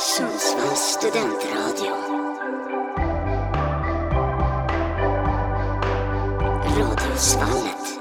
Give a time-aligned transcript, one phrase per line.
[0.00, 1.92] Sundsvalls studentradio.
[6.78, 8.00] Radiosvallet.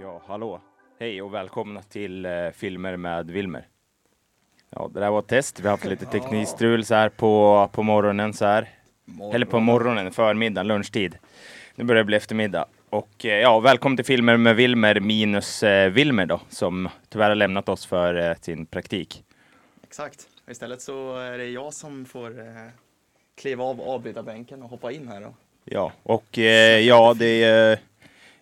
[0.00, 0.60] Ja, hallå.
[1.00, 3.66] Hej och välkomna till eh, Filmer med Wilmer.
[4.70, 5.60] Ja, det där var ett test.
[5.60, 8.68] Vi har haft lite teknikstrul så här på, på morgonen så här.
[9.32, 11.18] Eller på morgonen, förmiddagen, lunchtid.
[11.74, 12.64] Nu börjar det bli eftermiddag.
[12.90, 17.36] Och eh, ja, välkommen till Filmer med Wilmer minus eh, Wilmer då, som tyvärr har
[17.36, 19.22] lämnat oss för eh, sin praktik.
[19.86, 20.28] Exakt.
[20.50, 22.68] Istället så är det jag som får eh,
[23.34, 25.20] kliva av avbytarbänken och hoppa in här.
[25.20, 25.34] Då.
[25.64, 27.78] Ja, och eh, ja, det är eh,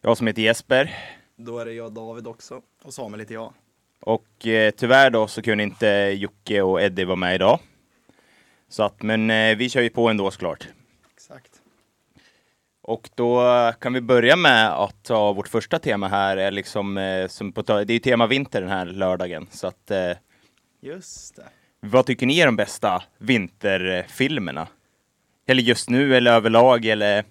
[0.00, 0.96] jag som heter Jesper.
[1.36, 2.62] Då är det jag David också.
[2.82, 3.52] Och Samuel heter jag.
[4.00, 7.58] Och eh, tyvärr då så kunde inte Jocke och Eddie vara med idag.
[8.68, 10.68] Så att, men eh, vi kör ju på ändå såklart.
[11.14, 11.60] Exakt.
[12.82, 16.98] Och då eh, kan vi börja med att ta vårt första tema här, är liksom,
[16.98, 19.46] eh, som på, det är ju tema vinter den här lördagen.
[19.50, 20.10] Så att, eh,
[20.84, 21.48] Just det.
[21.80, 24.68] vad tycker ni är de bästa vinterfilmerna?
[25.46, 27.24] Eller just nu, eller överlag, eller?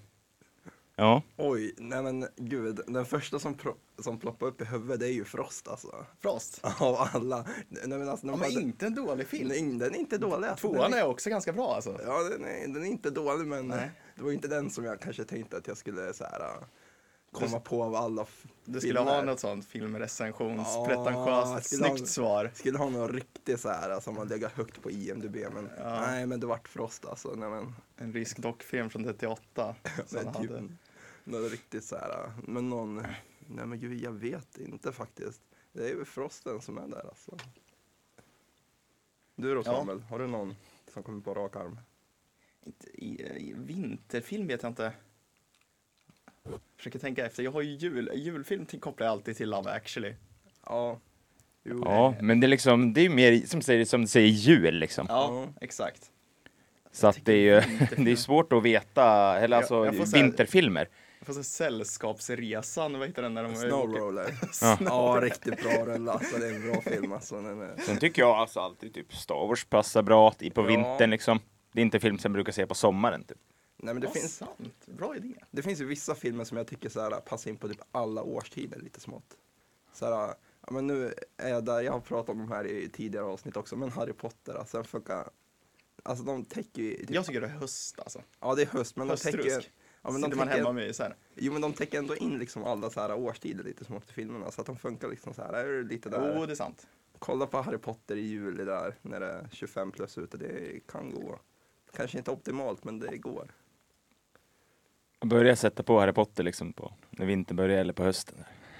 [0.95, 5.07] Ja, Oj, nej men gud, den första som, pro- som ploppar upp i huvudet det
[5.07, 6.05] är ju Frost alltså.
[6.21, 6.59] Frost.
[6.79, 7.45] Av alla.
[7.69, 9.49] Nej men alltså, Ja, men hade- inte en dålig film.
[9.49, 10.47] den, den är inte dålig.
[10.47, 10.67] alltså.
[10.67, 11.99] Tvåan Den är också ganska bra alltså.
[12.05, 13.91] Ja, den är, den är inte dålig men Nej.
[14.15, 16.41] det var inte den som jag kanske tänkte att jag skulle så här,
[17.33, 18.25] komma på av alla
[18.65, 19.11] Du skulle filmer.
[19.15, 22.51] ha något sånt filmrecensions, Ja, pretentiöst, skulle ha- snyggt svar.
[22.53, 26.01] Skulle ha något riktigt så här som har legat högt på IMDB men Ja.
[26.01, 27.33] nej men det vart Frost alltså.
[27.35, 29.75] Nej, men, En rysk dockfilm från 38.
[30.05, 30.67] som men typ, hade...
[31.23, 32.95] något riktigt så här, men någon,
[33.47, 35.41] nej men gud jag vet inte faktiskt.
[35.73, 37.37] Det är ju Frosten som är där alltså.
[39.35, 39.63] Du då Ja.
[39.63, 40.55] Samuel, har du någon
[40.93, 41.79] som kommer på rak arm?
[42.65, 44.93] Inte I, i vinterfilm vet jag inte.
[46.83, 47.43] Försöker tänka efter.
[47.43, 50.13] Jag har ju jul, julfilm till, kopplar jag alltid till Love actually.
[50.65, 50.99] Ja.
[51.63, 51.81] Jo.
[51.85, 54.75] ja men det är liksom, det är ju mer som, säger, som du säger jul
[54.75, 55.05] liksom.
[55.09, 56.11] Ja, exakt.
[56.91, 60.05] Så att det är ju, det är svårt att veta, eller Jag- alltså jag får
[60.05, 60.89] säga- vinterfilmer.
[61.19, 64.33] Jag får säga Sällskapsresan, vad heter den när de Snow åker- Roller.
[64.61, 64.77] Ja.
[64.85, 66.37] Ja, riktigt bra rulle alltså.
[66.39, 67.35] Det är en bra film alltså.
[67.41, 67.77] Den är...
[67.85, 70.65] Sen tycker jag alltså alltid typ Star Wars passar bra i på Ja.
[70.65, 71.39] vintern liksom.
[71.73, 73.37] Det är inte en film som jag brukar se på sommaren typ.
[73.83, 74.85] Nej men det Ja, finns, sant.
[74.85, 75.33] Bra idé.
[75.51, 78.23] det finns ju vissa filmer som jag tycker så här, passar in på typ alla
[78.23, 79.37] årstider lite smått.
[79.93, 80.35] Så här,
[80.67, 83.57] ja men nu är jag där, jag har pratat om de här i tidigare avsnitt
[83.57, 85.29] också, men Harry Potter, alltså den funkar,
[86.03, 88.21] alltså de täcker ju, typ, Jag tycker det är höst alltså.
[88.39, 89.71] ja det är höst, men de täcker, Höstrusk.
[90.01, 91.15] ja, men de Sitter man täcker, hemma med så här.
[91.35, 94.51] jo men de täcker ändå in liksom alla så här årstider lite smått i filmerna,
[94.51, 96.35] så att de funkar liksom så här, är det lite där.
[96.39, 96.87] Jo, det är sant.
[97.19, 101.11] Kolla på Harry Potter i juli där, när det är 25 plus ute, det kan
[101.11, 101.39] gå.
[101.95, 103.51] Kanske inte optimalt, men det går.
[105.23, 108.35] Jag börjar sätta på Harry Potter liksom på när vintern börjar eller på hösten.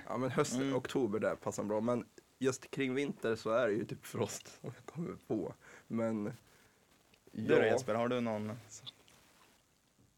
[0.07, 0.75] Ja men höst, Mm.
[0.75, 1.81] oktober där passar bra.
[1.81, 2.05] Men
[2.39, 5.53] just kring vinter så är det ju typ frost som jag kommer på.
[5.87, 6.23] Men
[7.31, 8.51] Du då Jesper, har du någon?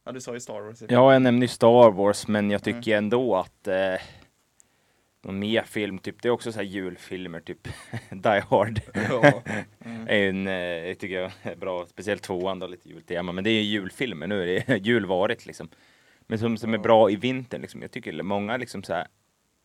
[0.03, 0.81] Ja, du sa ju Star Wars.
[0.89, 2.81] Ja, jag nämnde ju Star Wars, men jag Mm.
[2.81, 3.95] tycker ändå att eh,
[5.21, 7.63] någon mer film, typ, det är också så här julfilmer, typ
[8.09, 8.81] Die Hard.
[8.93, 9.41] ja,
[9.85, 10.07] Mm.
[10.07, 10.53] är en, eh,
[10.87, 14.27] jag tycker jag är bra, speciellt tvåan då, lite jultema, men det är ju julfilmer,
[14.27, 15.69] nu är det julvarigt liksom.
[16.27, 16.83] Men som, som är Ja.
[16.83, 19.07] bra i vintern liksom, jag tycker många liksom så här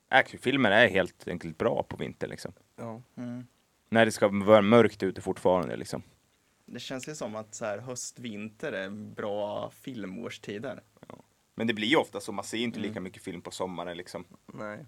[0.09, 2.53] actionfilmer är helt enkelt bra på vintern liksom.
[2.77, 3.03] ja.
[3.17, 3.47] Mm.
[3.89, 6.03] När det ska vara mörkt ute fortfarande liksom.
[6.67, 10.83] Det känns ju som att så här, höst, vinter är bra filmårstider.
[11.55, 12.89] Men det blir ju ofta så, man ser inte Mm.
[12.89, 14.25] lika mycket film på sommaren liksom.
[14.55, 14.87] Nej.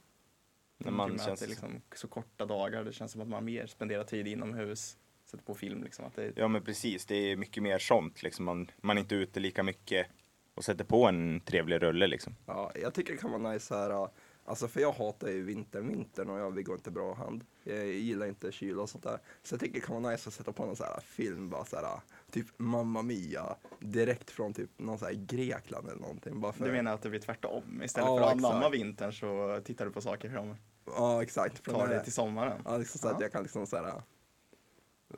[0.79, 1.29] När man känns...
[1.29, 2.85] att det är liksom så korta dagar.
[2.85, 4.97] Det känns som att man mer spenderar tid inomhus.
[5.25, 6.05] Sätter på film liksom.
[6.05, 8.45] Att det, Ja men precis, det är mycket mer sånt liksom.
[8.45, 10.07] Man, man är inte ute lika mycket
[10.55, 12.35] och sätter på en trevlig rulle liksom.
[12.47, 14.09] Ja, jag tycker det kan vara nice här.
[14.45, 17.45] Alltså för jag hatar ju vintern, vintern och jag vi går inte bra hand.
[17.65, 19.19] Jag gillar inte kyla och sånt där.
[19.43, 21.65] Så jag tycker det kan vara nice att sätta på någon så här film, bara
[21.65, 26.41] så här, typ Mamma Mia, direkt från typ någon så här Grekland eller någonting.
[26.41, 26.65] Bara för...
[26.65, 27.83] du menar att det blir tvärtom?
[27.83, 31.59] Istället Ja, för att anamma vintern så tittar du på saker som Ja, exakt.
[31.65, 32.63] Från tar det- till sommaren.
[32.65, 33.23] Ja, liksom så att Ja.
[33.23, 34.03] jag kan liksom så här,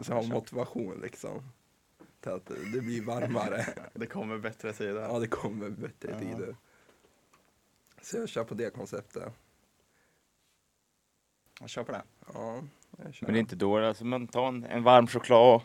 [0.01, 1.43] så ha motivation liksom.
[2.27, 3.67] Att det blir varmare.
[3.95, 5.01] Det kommer bättre tider.
[5.03, 6.19] ja, det kommer bättre Ja.
[6.19, 6.57] tider.
[8.03, 9.33] Så jag kör på det konceptet.
[11.61, 12.03] Jag kör på det.
[12.35, 12.63] Ja,
[13.05, 13.27] jag kör.
[13.27, 15.61] Men det är inte dåligt, alltså man tar en, en varm choklad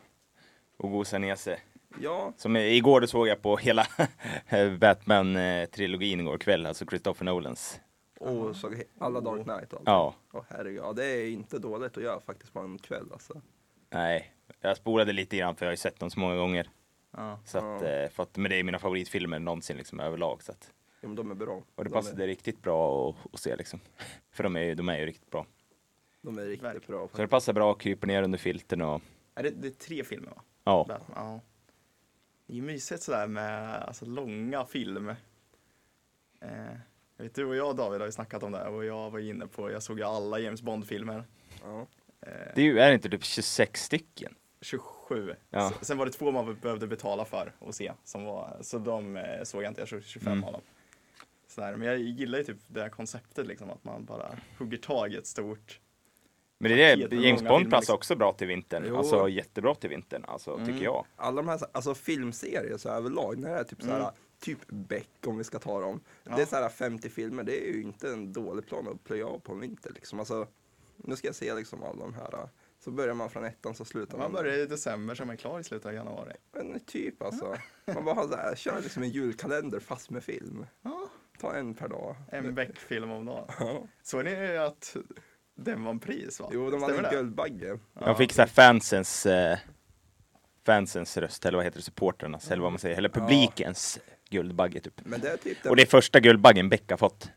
[0.77, 1.59] och gosar ner sig.
[2.01, 3.85] Ja, Som igår då såg jag på hela
[4.79, 7.79] Batman-trilogin igår kväll, alltså Christopher Nolans.
[8.19, 9.87] och så he- alla Dark Knight och allt.
[9.87, 13.41] Ja, Åh herregud, ja, det är inte dåligt att göra faktiskt på en kväll alltså.
[13.89, 14.33] nej.
[14.61, 16.69] Jag spolade lite grann för jag har ju sett dem så många gånger.
[17.11, 17.39] Ja.
[17.45, 17.87] Så att, Ja.
[17.87, 20.43] eh, för att, men det är mina favoritfilmer någonsin liksom överlag.
[20.43, 20.71] Så att,
[21.01, 21.53] Ja, men de är bra.
[21.75, 23.79] och det de, passade är, riktigt bra att, att se liksom.
[24.31, 25.45] För de är, ju- de är ju riktigt bra.
[26.21, 26.99] de är riktigt Verkligen.
[26.99, 27.09] bra.
[27.11, 29.01] Så det passar bra, kryper ner under filten och
[29.35, 30.41] Är det, det är tre filmer va?
[30.63, 30.85] Ja.
[31.15, 31.39] Ja.
[32.45, 35.15] Det är ju mysigt sådär med alltså, långa filmer.
[36.41, 36.49] Eh,
[37.17, 39.19] jag vet du och jag David har ju snackat om det här och jag var
[39.19, 41.23] inne på, jag såg ju alla James Bond-filmer.
[41.63, 41.79] Ja.
[42.21, 44.35] Eh, Det är ju, är det inte typ 26 stycken?
[44.61, 45.35] 27.
[45.49, 45.71] Ja.
[45.81, 47.91] Sen var det två man behövde betala för att se.
[48.03, 50.43] Som var, så de eh, såg jag inte, jag såg 25 Mm.
[50.43, 50.61] av dem.
[51.47, 51.75] Sådär.
[51.75, 55.15] Men jag gillar ju typ det här konceptet liksom, att man bara hugger tag i
[55.17, 55.79] ett stort.
[56.57, 57.95] Men det är det, James Bond passar liksom.
[57.95, 58.83] också bra till vintern.
[58.87, 58.97] Jo.
[58.97, 60.65] Alltså jättebra till vintern, alltså Mm.
[60.67, 61.05] tycker jag.
[61.15, 64.11] Alla de här alltså, filmserier så här, överlag, när det är typ så här, Mm.
[64.39, 66.01] typ Beck om vi ska ta dem.
[66.23, 66.35] Ja.
[66.35, 69.27] Det är så här 50 filmer, det är ju inte en dålig plan att plöja
[69.27, 70.19] av på en vinter liksom.
[70.19, 70.47] Alltså,
[70.97, 72.49] nu ska jag se liksom alla de här.
[72.83, 74.41] Så börjar man från ettan så slutar Man man.
[74.41, 76.33] börjar i december så är man klar i slutet av januari.
[76.51, 77.55] Men typ alltså.
[77.93, 80.65] Man bara så här, kör liksom en julkalender fast med film.
[80.81, 81.09] Ja,
[81.39, 82.15] Ta en per dag.
[82.31, 83.47] en Beck-film om dagen.
[83.59, 83.87] Ja.
[84.03, 84.95] Såg ni att
[85.55, 86.49] den vann pris va?
[86.53, 87.11] Jo, de Stämmer en?
[87.11, 87.79] Guldbagge.
[87.99, 89.57] Jag fick så här fansens, eh,
[90.65, 93.19] fansens röst, eller vad heter det, supporternas, eller vad man säger, eller Ja.
[93.21, 93.99] publikens
[94.29, 95.01] Guldbagge typ.
[95.05, 97.29] Men det är typ det, Och det är första Guldbaggen Beck har fått.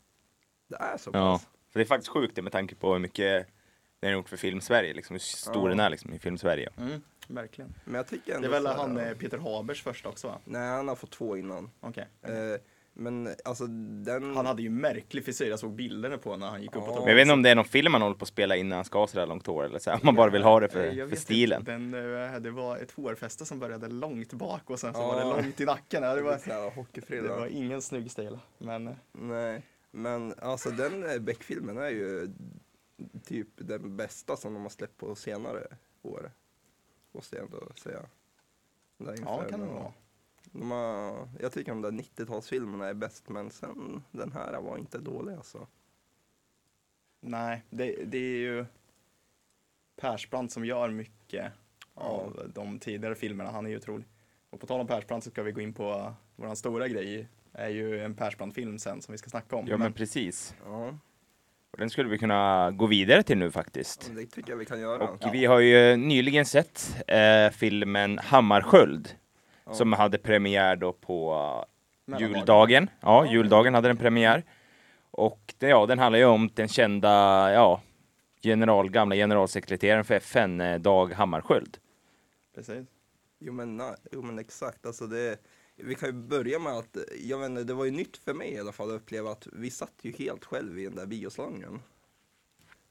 [0.68, 1.32] det är så Ja.
[1.32, 1.42] pass.
[1.42, 3.46] Så det är faktiskt sjukt det med tanke på hur mycket
[4.02, 5.68] den har gjort för film-Sverige, liksom, hur stor Ja.
[5.68, 6.68] den är liksom, i film-Sverige.
[6.78, 7.74] Mm, verkligen.
[7.84, 10.26] Men jag tycker Det ändå är väl så här, han eh, Peter Habers första också
[10.28, 10.38] va?
[10.44, 11.70] Nej, han har fått två innan.
[11.80, 12.06] Okej.
[12.22, 12.32] Eh,
[12.94, 14.36] men alltså den...
[14.36, 16.70] Han hade ju märklig frisyr, jag såg bilderna på när han gick.
[16.74, 16.94] Ja.
[16.98, 18.76] Men jag vet inte om det är någon film man håller på att spela innan
[18.76, 21.08] han ska ha sådär långt hår, eller så om man bara vill ha det för,
[21.08, 21.64] för stilen.
[21.64, 25.06] Den, eh, det var ett hårfäste som började långt bak och sen så Ja.
[25.06, 26.02] var det långt i nacken.
[26.02, 26.38] Ja, det, var,
[27.22, 28.38] det var ingen snygg stil.
[28.58, 32.30] Men Nej, men alltså den eh, Beck-filmen är ju
[33.24, 35.66] typ den bästa som de har släppt på senare
[36.02, 36.30] år.
[37.12, 38.02] Måste jag ändå säga.
[38.98, 39.92] Det är ja, kan det de- vara.
[40.52, 44.98] De har, jag tycker de där 90-talsfilmerna är bäst, men sen den här var inte
[44.98, 45.66] dålig alltså.
[47.20, 48.66] Nej, det, det är ju
[49.96, 51.52] Persbrandt som gör mycket
[51.94, 53.50] av de tidigare filmerna.
[53.50, 54.06] Han är ju otrolig.
[54.50, 57.28] Och på tal om Persbrandt så ska vi gå in på våran stora grej.
[57.52, 59.66] är ju en Persbrandt-film sen som vi ska snacka om.
[59.66, 60.54] Ja men precis.
[60.64, 60.98] Ja,
[61.72, 64.10] Och den skulle vi kunna gå vidare till nu faktiskt.
[64.14, 65.08] det tycker jag vi kan göra.
[65.08, 69.08] Och vi har ju nyligen sett eh, filmen Hammarsköld.
[69.66, 69.74] Ja.
[69.74, 71.64] Som hade premiär då på
[72.18, 72.90] juldagen.
[73.00, 73.32] Ja, Ja.
[73.32, 74.42] juldagen hade den premiär.
[75.10, 77.08] Och det, ja, den handlar ju om den kända,
[77.52, 77.80] ja,
[78.40, 81.78] general, gamla generalsekreteraren för FN, eh, Dag Hammarskjöld.
[82.54, 82.86] Precis.
[83.38, 83.82] Jo men,
[84.12, 85.36] jo men exakt, alltså det,
[85.76, 88.52] vi kan ju börja med att, jag vet inte, det var ju nytt för mig
[88.52, 91.80] i alla fall att uppleva att vi satt ju helt själv i den där bioslangen.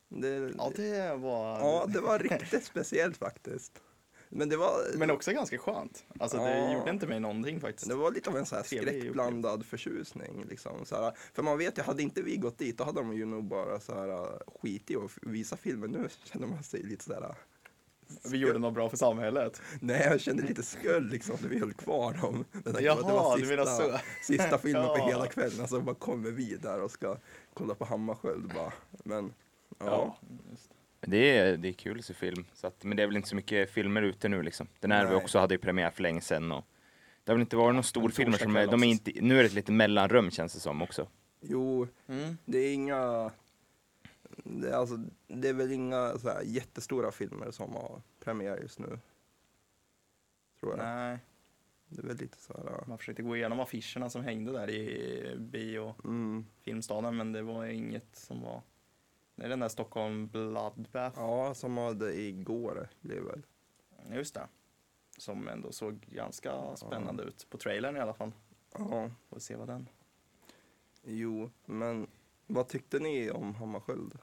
[0.09, 1.59] Det, Ja, det var...
[1.59, 3.81] ja, det var riktigt speciellt faktiskt.
[4.29, 6.05] Men det var, Men också ganska skönt.
[6.19, 6.73] Alltså det Ja.
[6.73, 7.87] gjorde inte mig någonting faktiskt.
[7.89, 10.45] det var lite av en så här skräckblandad förtjusning.
[10.49, 13.13] Liksom, så här, för man vet ju, hade inte vi gått dit, då hade de
[13.13, 15.91] ju nog bara så här skit i att visa filmen.
[15.91, 17.35] Nu känner man sig lite så här,
[18.31, 19.61] Vi gjorde något bra för samhället.
[19.79, 22.45] nej jag kände lite skuld liksom, när vi höll kvar dem.
[22.63, 23.97] Den här- Jaha, du menar så.
[24.23, 25.07] sista filmen på Ja.
[25.07, 25.61] hela kvällen.
[25.61, 27.17] Alltså bara kommer vi där och ska
[27.53, 28.73] kolla på Hammarskjöld bara.
[29.03, 29.33] Men
[29.79, 30.17] ja,
[31.01, 32.45] Det är, det är kul att se film.
[32.53, 34.67] Så att, men det är väl inte så mycket filmer ute nu liksom.
[34.79, 35.23] Den här vi Nej.
[35.23, 36.51] också hade ju premiär för länge sedan.
[36.51, 36.65] Och
[37.23, 39.13] det har väl inte varit någon stor en filmer som är, torsdag de är kväll
[39.13, 41.07] inte, nu är det ett litet mellanrum känns det som också.
[41.41, 42.37] jo, Mm.
[42.45, 43.31] det är inga,
[44.43, 44.97] det är, alltså,
[45.27, 48.99] det är väl inga så här, jättestora filmer som har premiär just nu.
[50.59, 50.77] Tror jag.
[50.77, 51.19] Nej,
[51.87, 55.35] Det är väl lite så här, man försökte gå igenom affischerna som hängde där i
[55.37, 58.61] bio mm, filmstaden men det var inget som var
[59.35, 61.19] det är den där Stockholm Bloodbath.
[61.19, 63.45] ja, som hade igår blev väl.
[64.09, 64.47] Just det.
[65.17, 68.31] Som ändå såg ganska spännande ut på trailern i alla fall.
[68.73, 69.87] Ja, Får se vad den.
[71.03, 72.07] jo, men
[72.47, 74.17] vad tyckte ni om Hammarskjöld?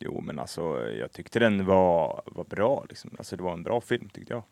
[0.00, 3.10] Jo men alltså jag tyckte den var, var bra liksom.
[3.18, 4.42] Alltså det var en bra film tyckte jag.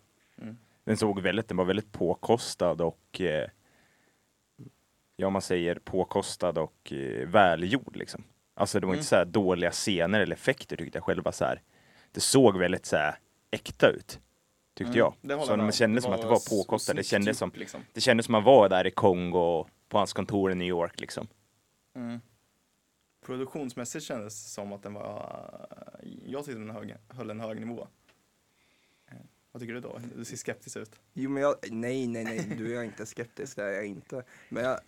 [0.42, 0.58] Mm.
[0.84, 3.48] Den såg väldigt, den var väldigt påkostad och eh,
[5.16, 8.24] ja man säger påkostad och eh, välgjord liksom.
[8.54, 8.98] Alltså det var Mm.
[8.98, 11.62] inte så här dåliga scener eller effekter tyckte jag själva så här.
[12.12, 13.14] Det såg väldigt så här
[13.50, 14.20] äkta ut.
[14.74, 15.42] Tyckte Mm, jag.
[15.46, 15.72] Så man om.
[15.72, 16.96] kände som att det var påkostat.
[16.96, 17.80] Det kändes som, liksom.
[17.92, 21.26] det kändes som man var där i Kongo på hans kontor i New York liksom.
[21.96, 22.20] Mm.
[23.30, 25.66] Produktionsmässigt kändes det som att den var,
[26.26, 27.88] jag tyckte den hög, höll en hög nivå.
[29.08, 29.14] Eh,
[29.52, 30.00] Vad tycker du då?
[30.16, 31.00] Du ser skeptisk ut.
[31.12, 34.24] Jo men jag, nej nej nej, du är inte skeptisk, det är jag inte.
[34.48, 34.80] Men jag,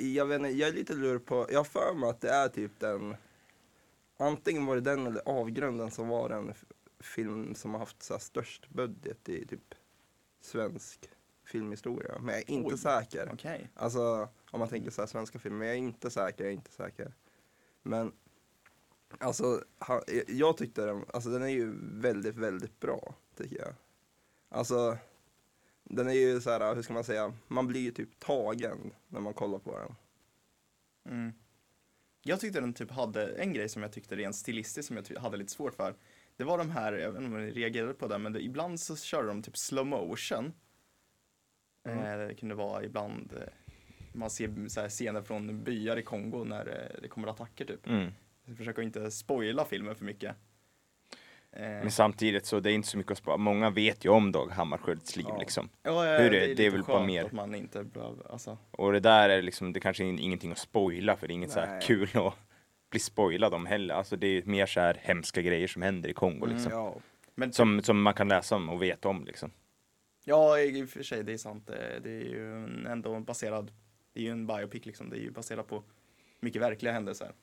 [0.00, 2.48] jag vet inte, jag är lite lurig på, jag har för mig att det är
[2.48, 3.16] typ den,
[4.16, 6.54] antingen var det den eller Avgrunden som var den
[7.00, 9.74] film som har haft så störst budget i typ
[10.40, 11.08] svensk
[11.44, 12.18] filmhistoria.
[12.18, 12.78] Men jag är inte Oj.
[12.78, 13.30] säker.
[13.32, 13.68] Okej.
[13.74, 16.54] Alltså om man tänker så här svenska filmer, men jag är inte säker, jag är
[16.56, 17.12] inte säker.
[17.82, 18.12] Men
[19.20, 23.74] Alltså, han, jag tyckte den, alltså den är ju väldigt, väldigt bra, tycker jag.
[24.48, 24.98] Alltså,
[25.84, 29.20] den är ju så här, hur ska man säga, man blir ju typ tagen när
[29.20, 29.94] man kollar på den.
[31.14, 31.32] Mm.
[32.22, 35.36] Jag tyckte den typ hade en grej som jag tyckte rent stilistiskt som jag hade
[35.36, 35.94] lite svårt för.
[36.36, 38.80] Det var de här, jag vet inte om ni reagerade på det, men det, ibland
[38.80, 40.52] så körde de typ slow motion.
[41.84, 41.98] Mm.
[41.98, 43.67] Eh, det kunde vara ibland, eh,
[44.12, 47.86] man ser så scener från byar i Kongo när eh, det kommer attacker typ.
[47.86, 48.12] Mm.
[48.44, 50.36] Jag försöker inte spoila filmen för mycket.
[51.52, 53.36] Eh, Men samtidigt så det är inte så mycket att spara.
[53.36, 55.38] Många vet ju om Dag Hammarskjölds liv Ja.
[55.38, 55.68] liksom.
[55.82, 58.58] ja, eh, hur det- det är lite väl bara mer- att man inte behöver, alltså.
[58.70, 61.50] Och det där är liksom, det kanske är ingenting att spoila för det är inget
[61.50, 61.80] så här Nej.
[61.82, 62.34] kul att
[62.90, 63.94] bli spoilad om heller.
[63.94, 66.56] Alltså det är mer så här hemska grejer som händer i Kongo Mm.
[66.56, 66.72] liksom.
[66.72, 66.94] Ja,
[67.34, 69.50] Men Som, som man kan läsa om och veta om liksom.
[70.24, 71.70] Ja, i och för sig, det är sant.
[71.70, 73.70] Eh, Det är ju ändå baserad,
[74.18, 75.82] det är ju en biopic liksom, det är ju baserat på
[76.40, 77.34] mycket verkliga händelser.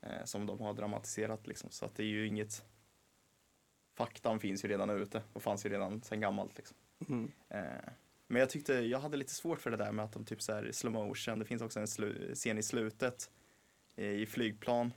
[0.00, 2.64] Eh, som de har dramatiserat liksom, så att det är ju inget,
[3.94, 6.76] faktan finns ju redan ute och fanns ju redan sedan gammalt liksom.
[7.08, 7.32] mm.
[7.48, 7.92] Eh,
[8.26, 10.52] men jag tyckte, jag hade lite svårt för det där med att de typ så
[10.52, 11.86] här slow motion, det finns också en
[12.34, 13.30] scen i slutet
[13.96, 14.92] eh, i flygplan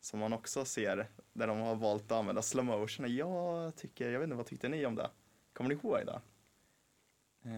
[0.00, 4.20] som man också ser där de har valt att använda slow motion jag tycker, jag
[4.20, 5.10] vet inte vad tyckte ni om det?
[5.52, 6.20] Kommer ni ihåg det?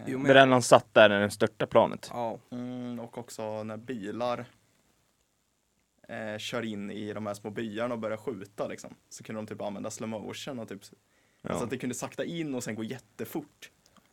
[0.06, 2.08] Jo, Det är den han satt där när den störtade planet.
[2.12, 4.46] ja, Mm, och också när bilar
[6.08, 8.94] eh, kör in i de här små byarna och börjar skjuta liksom.
[9.08, 10.80] Så kunde de typ använda slow motion och typ,
[11.42, 11.58] Ja.
[11.58, 13.70] så att det kunde sakta in och sen gå jättefort.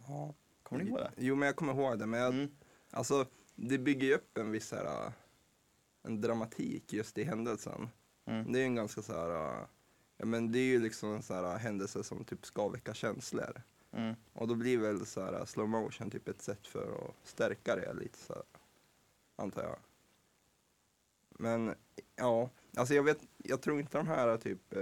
[0.07, 0.33] ja.
[0.63, 1.11] Kommer ni ihåg det?
[1.17, 2.51] Jo, men jag kommer ihåg det, men jag, Mm.
[2.91, 5.11] alltså, det bygger ju upp en viss här, äh,
[6.03, 7.89] en dramatik just i händelsen.
[8.25, 8.51] Mm.
[8.51, 9.65] Det är ju en ganska så här, äh,
[10.17, 12.93] ja men det är ju liksom en så här äh, händelse som typ ska väcka
[12.93, 13.61] känslor.
[13.97, 14.15] Mm.
[14.33, 17.93] Och då blir väl så här slow motion typ ett sätt för att stärka det
[17.93, 18.43] lite så här,
[19.35, 19.77] antar jag.
[21.29, 21.75] Men
[22.15, 24.75] ja, alltså jag vet, jag tror inte de här typ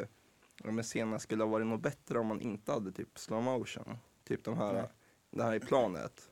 [0.64, 3.98] ja, men scenerna skulle ha varit något bättre om man inte hade typ slow motion.
[4.24, 4.90] Typ de här, Nej.
[5.30, 6.32] det här i planet.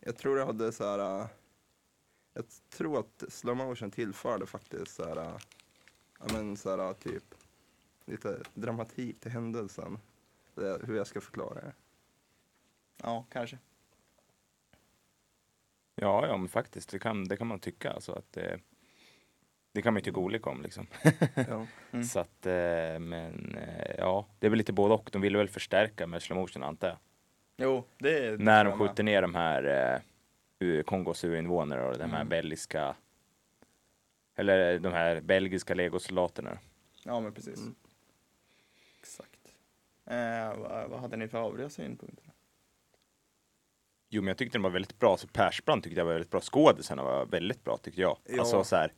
[0.00, 1.26] Jag tror det hade så här, äh,
[2.32, 5.38] jag tror att slow motion tillförde faktiskt så här, äh,
[6.18, 7.34] ja men så här typ
[8.04, 9.98] lite dramatik till händelsen.
[10.54, 11.72] Hur jag ska förklara det.
[13.02, 13.58] Ja, kanske.
[15.94, 17.90] Ja, ja men faktiskt, det kan, det kan man tycka.
[17.92, 18.60] Alltså att det,
[19.72, 20.86] det kan man ju tycka olika om liksom.
[21.48, 21.66] Ja.
[21.90, 22.04] Mm.
[22.04, 25.08] Så att, eh, men eh, ja, det är väl lite både och.
[25.12, 26.96] De ville väl förstärka med slow motion antar jag.
[27.56, 30.02] Jo, det är När det de skjuter ner de här
[30.58, 32.28] eh, Kongos urinvånare och de här Mm.
[32.28, 32.96] belgiska
[34.34, 36.58] eller de här belgiska legosoldaterna.
[37.04, 37.60] Ja, men precis.
[37.60, 37.74] Mm.
[39.00, 39.54] Exakt.
[40.04, 42.30] Eh, vad, vad hade ni för övriga synpunkter?
[44.08, 45.16] Jo, men jag tyckte den var väldigt bra.
[45.16, 46.40] Så Persbrandt tyckte jag var väldigt bra.
[46.40, 48.18] Skådisarna var väldigt bra tyckte jag.
[48.24, 48.40] Ja.
[48.40, 48.92] Alltså så här,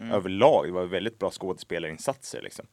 [0.00, 0.12] Mm.
[0.12, 2.66] överlag, det var väldigt bra skådespelarinsatser liksom.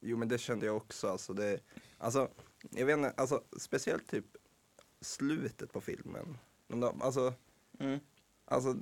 [0.00, 1.08] Jo men det kände jag också.
[1.08, 1.60] Alltså, det,
[1.98, 2.28] alltså,
[2.70, 4.24] jag vet inte, alltså, speciellt typ
[5.00, 6.38] slutet på filmen.
[6.68, 7.34] De alltså,
[7.80, 7.98] Mm.
[8.44, 8.74] alltså,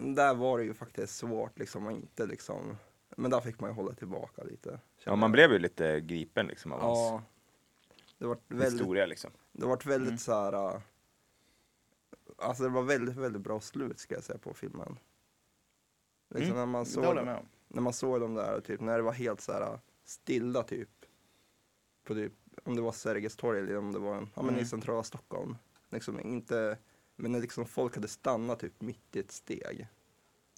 [0.00, 2.76] där var det ju faktiskt svårt liksom att inte liksom,
[3.16, 4.80] men där fick man ju hålla tillbaka lite.
[5.04, 5.32] Ja, man jag.
[5.32, 7.22] blev ju lite gripen liksom av hans Ja.
[8.18, 9.30] Det var väldigt, historia liksom.
[9.52, 10.18] det var väldigt Mm.
[10.18, 10.80] så här.
[12.36, 14.98] Alltså det var väldigt, väldigt bra slut ska jag säga på filmen.
[16.30, 17.36] Liksom Mm, när man Det såg om.
[17.68, 20.88] när man såg dem där, typ, när det var helt så här stilla typ.
[22.04, 22.32] På typ,
[22.64, 24.66] om det var Sergels torg eller om det var en, ja, men i Mm.
[24.68, 25.56] centrala Stockholm.
[25.90, 26.78] Liksom inte,
[27.16, 29.88] men när liksom folk hade stannat typ mitt i ett steg.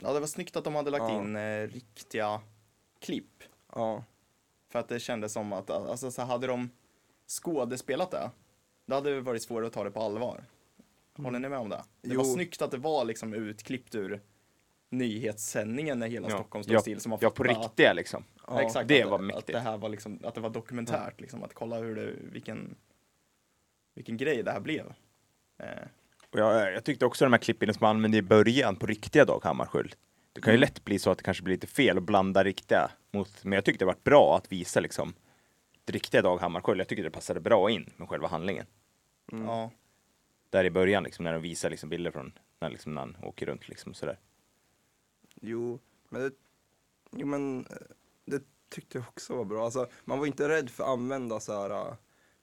[0.03, 1.21] Ja, det var snyggt att de hade lagt Ja.
[1.23, 2.41] in eh, riktiga
[3.01, 3.43] klipp.
[3.75, 4.05] Ja,
[4.69, 6.71] För att det kändes som att, alltså så hade de
[7.27, 8.31] skådespelat det,
[8.87, 10.45] då hade det varit svårare att ta det på allvar.
[11.17, 11.83] Håller ni med om det?
[12.03, 12.35] Det var Jo.
[12.35, 14.21] snyggt att det var liksom utklippt ur
[14.91, 16.37] nyhetssändningen när hela Ja.
[16.37, 17.01] Stockholm stod Ja, still.
[17.07, 18.25] Man Ja, på att- riktiga liksom.
[18.47, 19.47] Ja, exakt, det att, var Att mäktigt.
[19.53, 22.77] det här var liksom, att det var dokumentärt liksom, att kolla hur det, vilken,
[23.95, 24.93] vilken grej det här blev.
[25.59, 25.67] Eh,
[26.33, 29.25] Och jag, jag tyckte också de här klippen som man använde i början på riktiga
[29.25, 29.95] Dag Hammarskjöld.
[30.33, 30.61] Det kan ju Mm.
[30.61, 33.65] lätt bli så att det kanske blir lite fel att blanda riktiga mot, men jag
[33.65, 35.15] tyckte det var bra att visa liksom
[35.87, 36.81] riktiga Dag Hammarskjöld.
[36.81, 38.67] Jag tyckte det passade bra in med själva handlingen.
[39.33, 39.45] mm.
[39.47, 39.71] Ja,
[40.51, 43.47] Där i början liksom när de visar liksom bilder från när, liksom, när han åker
[43.47, 44.19] runt liksom sådär.
[45.41, 46.31] jo, men det,
[47.11, 47.77] jo men eh,
[48.25, 49.65] det tyckte jag också var bra.
[49.65, 51.95] Alltså, man var inte rädd för att använda så här, äh,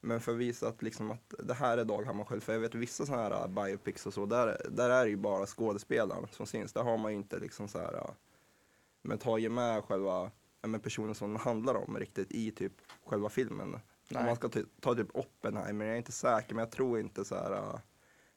[0.02, 2.44] men för att visa att, liksom, att det här är Dag Hammarskjöld.
[2.44, 5.18] För jag vet vissa sådana här äh, biopics och så, där, där är det ju
[5.18, 6.74] bara skådespelaren som syns.
[6.74, 8.14] Där har man ju inte liksom så här,
[9.02, 10.32] men tagit med själva
[10.68, 12.74] men personen som det handlar om riktigt i typ
[13.06, 13.80] själva filmen.
[14.10, 14.20] Nej.
[14.20, 17.36] Om man ska ta typ Oppenheimer, jag är inte säker, men jag tror inte så
[17.36, 17.80] här,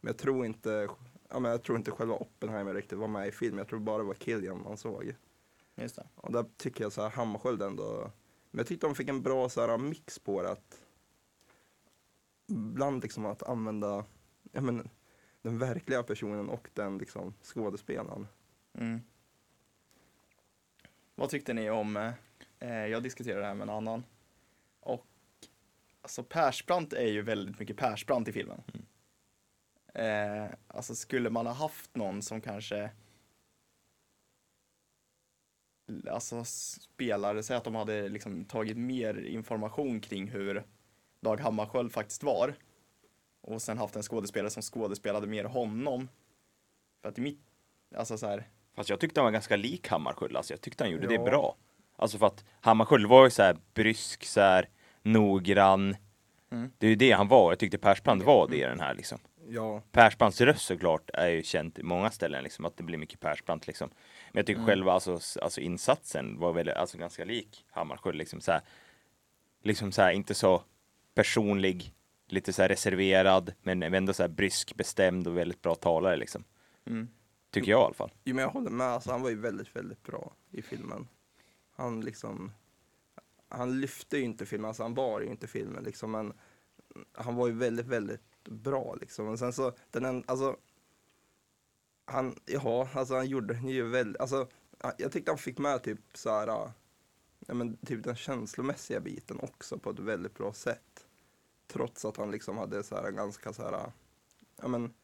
[0.07, 0.89] men jag tror inte,
[1.29, 3.59] ja men jag tror inte själva Oppenheimer riktigt var med i filmen.
[3.59, 5.15] Jag tror bara det var Killian man såg.
[5.75, 6.07] Just det.
[6.15, 8.11] Och där tycker jag så här Hammarskjöld ändå,
[8.51, 10.85] men jag tyckte de fick en bra så här mix på det att
[12.47, 14.05] ibland liksom att använda
[14.53, 14.89] ja, men,
[15.43, 18.27] den verkliga personen och den liksom skådespelaren.
[18.75, 19.01] Mm.
[21.15, 22.13] Vad tyckte ni om, eh,
[22.59, 24.05] eh, jag diskuterade det här med en annan,
[24.81, 25.07] och
[26.03, 28.63] alltså Persbrandt är ju väldigt mycket Persbrandt i filmen.
[29.99, 32.91] Eh, alltså skulle man ha haft någon som kanske
[36.11, 40.65] alltså spelare, säg att de hade liksom tagit mer information kring hur
[41.21, 42.55] Dag Hammarskjöld faktiskt var
[43.41, 46.09] och sen haft en skådespelare som skådespelade mer honom.
[47.03, 47.41] För att i mitt,
[47.97, 50.91] alltså så här, Fast jag tyckte han var ganska lik Hammarskjöld, alltså jag tyckte han
[50.91, 51.11] gjorde Ja.
[51.11, 51.57] det bra.
[51.97, 54.69] Alltså för att Hammarskjöld var ju så här brysk, så här
[55.03, 55.97] noggrann.
[56.51, 56.71] Mm.
[56.79, 59.19] Det är ju det han var, jag tyckte Persbrandt var det i den här liksom.
[59.49, 63.21] Ja, Persbrandts röst såklart är ju känt i många ställen liksom, att det blir mycket
[63.21, 63.91] Persbrandt liksom.
[64.33, 64.67] Men jag tycker Mm.
[64.67, 68.61] själva alltså, alltså insatsen var väl alltså ganska lik Hammarskjöld liksom så här,
[69.63, 70.63] liksom så här inte så
[71.15, 71.95] personlig,
[72.29, 76.45] lite så här reserverad, men ändå så här brysk, bestämd och väldigt bra talare liksom.
[76.87, 77.09] mm.
[77.51, 78.13] Tycker jag i alla fall.
[78.25, 81.09] jo, men jag håller med, alltså, han var ju väldigt, väldigt bra i filmen.
[81.77, 82.53] Han liksom,
[83.49, 86.33] han lyfte ju inte filmen, alltså han bar ju inte filmen liksom, men
[87.13, 89.29] han var ju väldigt, väldigt bra liksom.
[89.29, 90.57] Och sen så, den en, alltså,
[92.05, 94.49] han, ja, alltså han gjorde den ju väldigt, alltså,
[94.99, 96.47] jag tyckte han fick med typ så här,
[97.47, 101.07] ja men typ den känslomässiga biten också på ett väldigt bra sätt.
[101.67, 103.93] Trots att han liksom hade så här ganska så här,
[104.57, 104.95] ja men,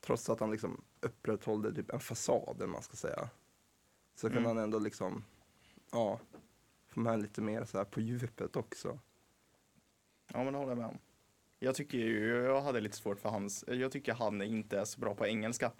[0.00, 3.30] trots att han liksom upprätthållde typ en fasad, man ska säga.
[4.14, 4.56] Så kunde Mm.
[4.56, 5.24] han ändå liksom,
[5.92, 6.20] ja,
[6.88, 8.98] få med lite mer så här på djupet också.
[10.32, 10.98] Ja, men det håller jag med om.
[11.58, 15.00] Jag tycker ju, jag hade lite svårt för hans, jag tycker han inte är så
[15.00, 15.72] bra på engelska.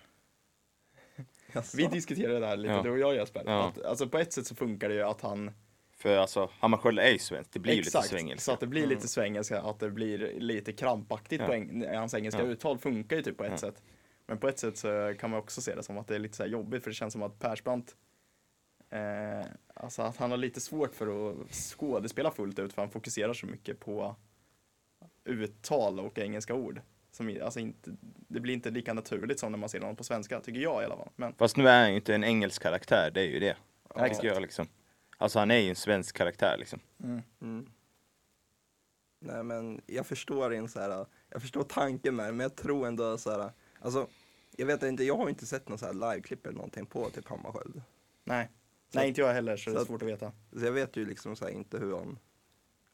[1.77, 2.83] Vi diskuterade det här lite, Ja.
[2.83, 3.43] du och jag Jesper.
[3.47, 3.69] Ja.
[3.69, 5.51] Att, alltså på ett sätt så funkar det ju att han,
[5.91, 8.41] För alltså Hammarskjöld är ju svensk, det blir ju lite exakt, svengelska.
[8.41, 11.47] så att det blir lite svengelska, att det blir lite krampaktigt Ja.
[11.47, 12.47] på eng, hans engelska Ja.
[12.49, 13.57] uttal funkar ju typ på ett Ja.
[13.59, 13.83] sätt.
[14.27, 16.37] Men på ett sätt så kan man också se det som att det är lite
[16.37, 17.97] så här jobbigt, för det känns som att Persbrandt
[18.91, 23.33] Eh, alltså att han har lite svårt för att skådespela fullt ut för han fokuserar
[23.33, 24.17] så mycket på
[25.29, 26.81] uttal och engelska ord.
[27.11, 27.91] Som, alltså inte,
[28.29, 30.85] det blir inte lika naturligt som när man ser honom på svenska, tycker jag i
[30.85, 31.09] alla fall.
[31.17, 33.57] Men Fast nu är han ju inte en engelsk karaktär, det är ju det.
[33.95, 34.67] Ja, tycker jag liksom.
[35.17, 36.81] Alltså han är ju en svensk karaktär liksom.
[37.41, 37.67] Mm.
[39.21, 42.87] Nej men jag förstår in så här, jag förstår tanken med det, men jag tror
[42.87, 44.09] ändå så här, alltså
[44.57, 47.29] jag vet inte, jag har inte sett någon så här liveklipp eller någonting på typ
[47.29, 47.83] Hammarskjöld.
[48.25, 48.51] nej,
[48.93, 50.33] Så nej inte jag heller, så, så det är svårt att veta.
[50.53, 52.19] Så jag vet ju liksom så här inte hur han,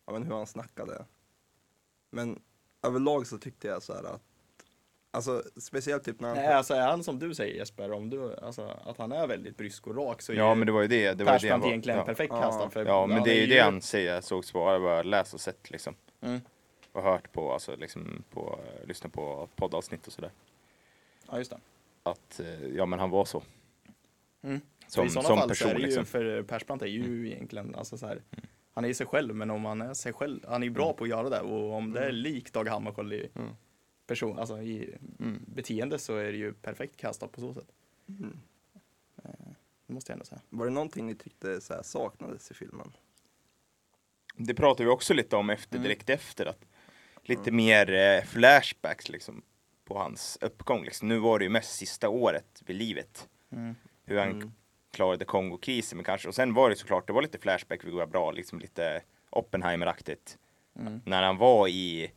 [0.06, 1.04] ja men hur han snackade.
[2.14, 2.38] Men
[2.82, 4.22] överlag så tyckte jag så här att,
[5.10, 8.36] alltså speciellt typ när han, Nej, alltså är han som du säger Jesper, om du,
[8.36, 10.88] alltså, att han är väldigt brysk och rak så är Ja men det var ju
[10.88, 11.68] det, det var ju det han var.
[11.68, 12.04] egentligen Ja.
[12.04, 12.42] perfekt Ja.
[12.42, 12.70] kastad.
[12.70, 15.70] För ja men det är ju det han säger, sågs har bara läst och sett
[15.70, 15.94] liksom.
[16.20, 16.40] Mm.
[16.92, 20.30] Och hört på, alltså liksom på, eh, lyssna på poddavsnitt och sådär.
[21.30, 21.58] Ja, just det.
[22.02, 23.42] Att, eh, ja men han var så.
[24.42, 24.60] Mm.
[24.86, 26.04] Som, i sådana som fall så person är det ju, liksom.
[26.04, 28.22] för Persbrandt är ju egentligen, alltså så här,
[28.74, 30.92] han är ju sig själv, men om han är sig själv, han är ju bra
[30.92, 33.50] på att göra det och om det är lik Dag Hammarskjöld i Mm.
[34.06, 35.44] person, alltså i Mm.
[35.46, 37.68] beteende så är det ju perfekt kastat på så sätt.
[38.08, 38.40] Mm.
[39.86, 40.40] Det måste jag ändå säga.
[40.48, 42.92] var det någonting ni tyckte så här saknades i filmen?
[44.36, 45.82] Det pratade vi också lite om efter, Mm.
[45.82, 46.64] direkt efter att
[47.22, 49.42] lite mer eh, flashbacks liksom
[49.84, 50.84] på hans uppgång.
[50.84, 51.08] Liksom.
[51.08, 53.28] Nu var det ju mest sista året vid livet.
[53.50, 53.74] Mm.
[54.04, 54.52] Hur han Mm.
[54.94, 56.28] Klarade Kongokrisen men kanske.
[56.28, 60.38] Och sen var det såklart, det var lite flashback, vilket var bra, liksom lite Oppenheimer-aktigt.
[60.78, 61.00] Mm.
[61.04, 62.12] När han var i,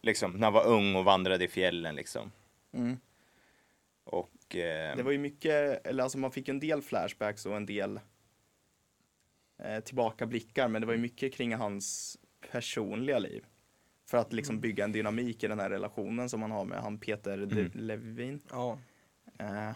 [0.00, 2.32] liksom, när han var ung och vandrade i fjällen liksom.
[2.72, 2.96] Mm.
[4.04, 7.66] Och eh, Det var ju mycket, eller alltså man fick en del flashbacks och en
[7.66, 8.00] del
[9.58, 12.18] eh, tillbakablickar, men det var ju mycket kring hans
[12.50, 13.44] personliga liv.
[14.06, 16.98] För att liksom bygga en dynamik i den här relationen som han har med han
[16.98, 17.70] Peter Mm.
[17.74, 18.40] Levin.
[18.50, 18.78] Ja.
[19.38, 19.70] Eh,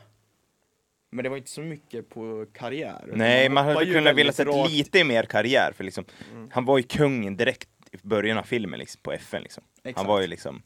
[1.15, 3.11] men det var inte så mycket på karriär.
[3.13, 6.49] nej, man hade kunnat vilja sett rakt- lite mer karriär för liksom, Mm.
[6.53, 9.65] han var ju kungen direkt i början av filmen liksom, på FN liksom.
[9.97, 10.63] Han var ju liksom,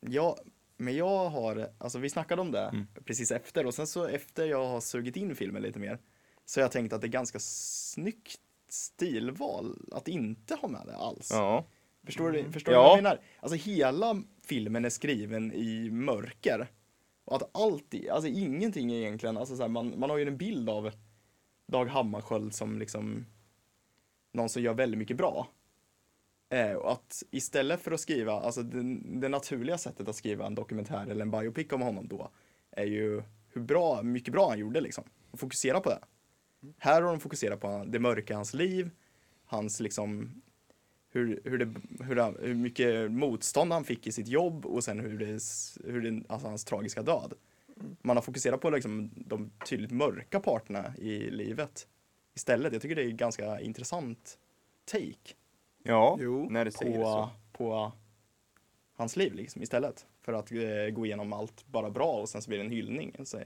[0.00, 0.36] Ja,
[0.76, 2.86] men jag har, alltså vi snackade om det Mm.
[3.04, 5.98] precis efter och sen så efter jag har sugit in filmen lite mer
[6.44, 10.96] så har jag tänkt att det är ganska snyggt stilval att inte ha med det
[10.96, 11.28] alls.
[11.32, 11.66] ja.
[12.06, 12.80] Förstår du, förstår Ja.
[12.80, 13.20] du vad jag menar?
[13.40, 16.68] Alltså hela filmen är skriven i mörker.
[17.24, 20.36] Och att allt, i- alltså ingenting egentligen, alltså så här, man, man har ju en
[20.36, 20.90] bild av
[21.66, 23.26] Dag Hammarskjöld som liksom
[24.32, 25.48] någon som gör väldigt mycket bra.
[26.48, 30.54] Eh, och att istället för att skriva, alltså det, det naturliga sättet att skriva en
[30.54, 32.30] dokumentär eller en biopic om honom då
[32.70, 35.04] är ju hur bra, mycket bra han gjorde liksom.
[35.30, 35.98] Och fokusera på det.
[36.78, 38.90] Här har de fokuserat på det mörka i hans liv,
[39.44, 40.42] hans liksom
[41.14, 41.74] hur, hur, det,
[42.04, 45.40] hur, han- hur mycket motstånd han fick i sitt jobb och sen hur det,
[45.92, 47.34] hur det alltså hans tragiska död.
[48.02, 51.88] Man har fokuserat på liksom de tydligt mörka parterna i livet
[52.34, 52.72] istället.
[52.72, 54.38] Jag tycker det är ganska intressant
[54.84, 55.34] take
[55.82, 57.30] Ja, Jo, när du säger det så.
[57.52, 57.92] på, på
[58.96, 60.06] hans liv liksom istället.
[60.22, 60.58] För att eh,
[60.92, 63.14] gå igenom allt bara bra och sen så blir det en hyllning.
[63.24, 63.40] Så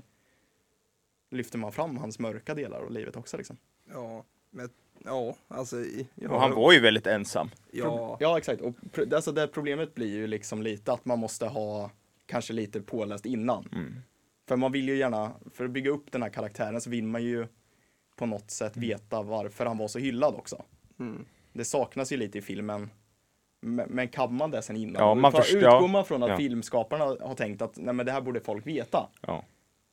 [1.30, 3.56] lyfter man fram hans mörka delar av livet också liksom.
[3.92, 4.68] Ja, men
[5.04, 5.76] ja, alltså.
[6.14, 7.50] Jag Och han var ju väldigt ensam.
[7.72, 8.60] Ja, Ja, exakt.
[8.62, 11.90] Och pro- alltså det problemet blir ju liksom lite att man måste ha
[12.26, 13.68] kanske lite påläst innan.
[13.72, 13.94] Mm.
[14.48, 17.22] För man vill ju gärna, för att bygga upp den här karaktären så vill man
[17.22, 17.46] ju
[18.16, 20.62] på något sätt veta varför han var så hyllad också.
[21.00, 22.90] mm, Det saknas ju lite i filmen.
[23.60, 25.02] Men, men kan man det sen innan?
[25.02, 26.36] Ja, man För- förstår- Utgår man från att ja.
[26.36, 29.08] filmskaparna har tänkt att nej, men det här borde folk veta.
[29.26, 29.44] Ja.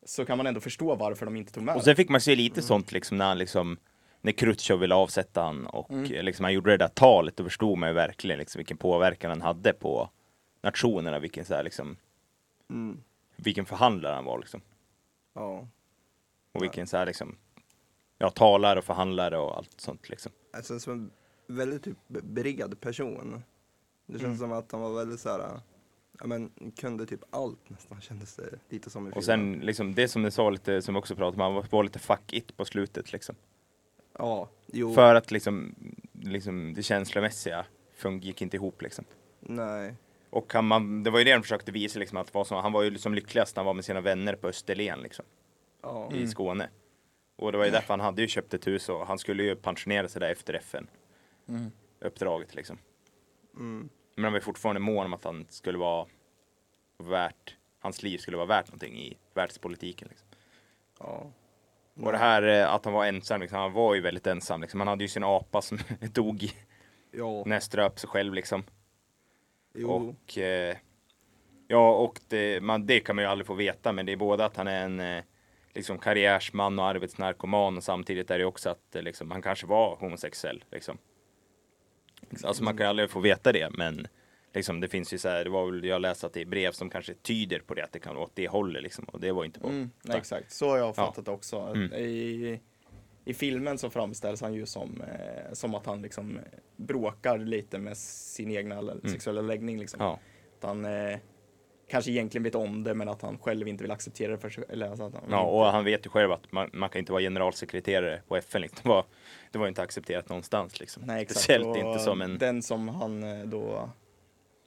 [0.05, 2.35] Så kan man ändå förstå varför de inte tog med Och sen fick man se
[2.35, 3.77] lite sånt liksom när han liksom
[4.25, 6.11] när Chrusjtjov ville avsätta han och Mm.
[6.13, 9.29] eh, liksom han gjorde det där talet, då förstod man ju verkligen liksom vilken påverkan
[9.31, 10.09] han hade på
[10.61, 11.97] nationerna, vilken så här liksom
[12.69, 13.03] mm,
[13.35, 14.61] vilken förhandlare han var liksom.
[15.33, 15.67] ja.
[16.51, 17.35] Och vilken så här liksom
[18.17, 20.31] ja, talare och förhandlare och allt sånt liksom.
[20.53, 21.11] Alltså som en
[21.47, 23.43] väldigt typ bred person.
[24.05, 24.37] Det känns Mm.
[24.37, 25.59] som att han var väldigt så här.
[26.19, 30.07] Ja men kunde typ allt nästan kändes det lite som i Och sen liksom det
[30.07, 32.65] som ni sa lite, som vi också pratade om, han var lite fuck it på
[32.65, 33.35] slutet liksom.
[34.17, 34.93] Ja, jo.
[34.93, 35.75] För att liksom,
[36.21, 37.65] liksom det känslomässiga
[38.21, 39.05] gick inte ihop liksom.
[39.39, 39.95] Nej.
[40.29, 42.71] Och han, man, det var ju det de försökte visa liksom att vad som, han
[42.71, 45.25] var ju liksom lyckligast när han var med sina vänner på Österlen liksom.
[45.81, 46.11] Ja.
[46.11, 46.69] i Skåne.
[47.35, 49.55] Och det var ju därför han hade ju köpt ett hus och han skulle ju
[49.55, 50.87] pensionera sig där efter FN.
[51.47, 51.71] Mm.
[51.99, 52.77] Uppdraget liksom.
[53.55, 53.89] Mm.
[54.15, 56.07] Men han var ju fortfarande mån om att han skulle vara
[56.97, 60.07] värt, hans liv skulle vara värt någonting i världspolitiken.
[60.07, 60.27] Liksom.
[60.99, 61.31] Ja.
[61.99, 64.61] Och det här eh, att han var ensam, liksom, han var ju väldigt ensam.
[64.61, 64.79] Liksom.
[64.79, 65.77] Han hade ju sin apa som
[66.13, 66.49] dog
[67.11, 67.43] Ja.
[67.45, 68.63] när ströp sig själv liksom.
[69.73, 69.89] Jo.
[69.91, 70.77] Och eh,
[71.67, 74.45] ja, och det, man, det kan man ju aldrig få veta, men det är både
[74.45, 75.23] att han är en eh,
[75.73, 79.95] liksom karriärsman och arbetsnarkoman och samtidigt är det också att eh, liksom, han kanske var
[79.95, 80.63] homosexuell.
[80.71, 80.97] Liksom.
[82.43, 84.07] Alltså man kan ju aldrig få veta det, men
[84.55, 86.71] liksom, det finns ju så här, det var väl, jag läste att det är brev
[86.71, 89.31] som kanske tyder på det, att det kan vara åt det hållet liksom, och det
[89.31, 89.67] var inte på.
[89.67, 91.57] Mm, nej, exakt, så har jag fattat det också.
[91.57, 91.93] Mm.
[91.93, 92.59] I,
[93.25, 96.39] I filmen så framställs han ju som, eh, som att han liksom
[96.75, 99.79] bråkar lite med sin egna sexuella läggning.
[99.79, 99.99] Liksom.
[100.01, 100.19] Ja.
[100.57, 101.17] Att han eh,
[101.87, 104.63] kanske egentligen vet om det men att han själv inte vill acceptera det för sig.
[104.69, 107.11] Eller alltså att han Ja, och han vet ju själv att man, man kan inte
[107.11, 108.61] vara generalsekreterare på FN.
[108.61, 108.79] Liksom.
[108.83, 109.05] Det, var,
[109.51, 110.79] det var inte accepterat någonstans.
[110.79, 111.03] Liksom.
[111.05, 111.39] Nej, exakt.
[111.39, 112.37] Speciellt Och inte som en...
[112.37, 113.89] Den som han eh, då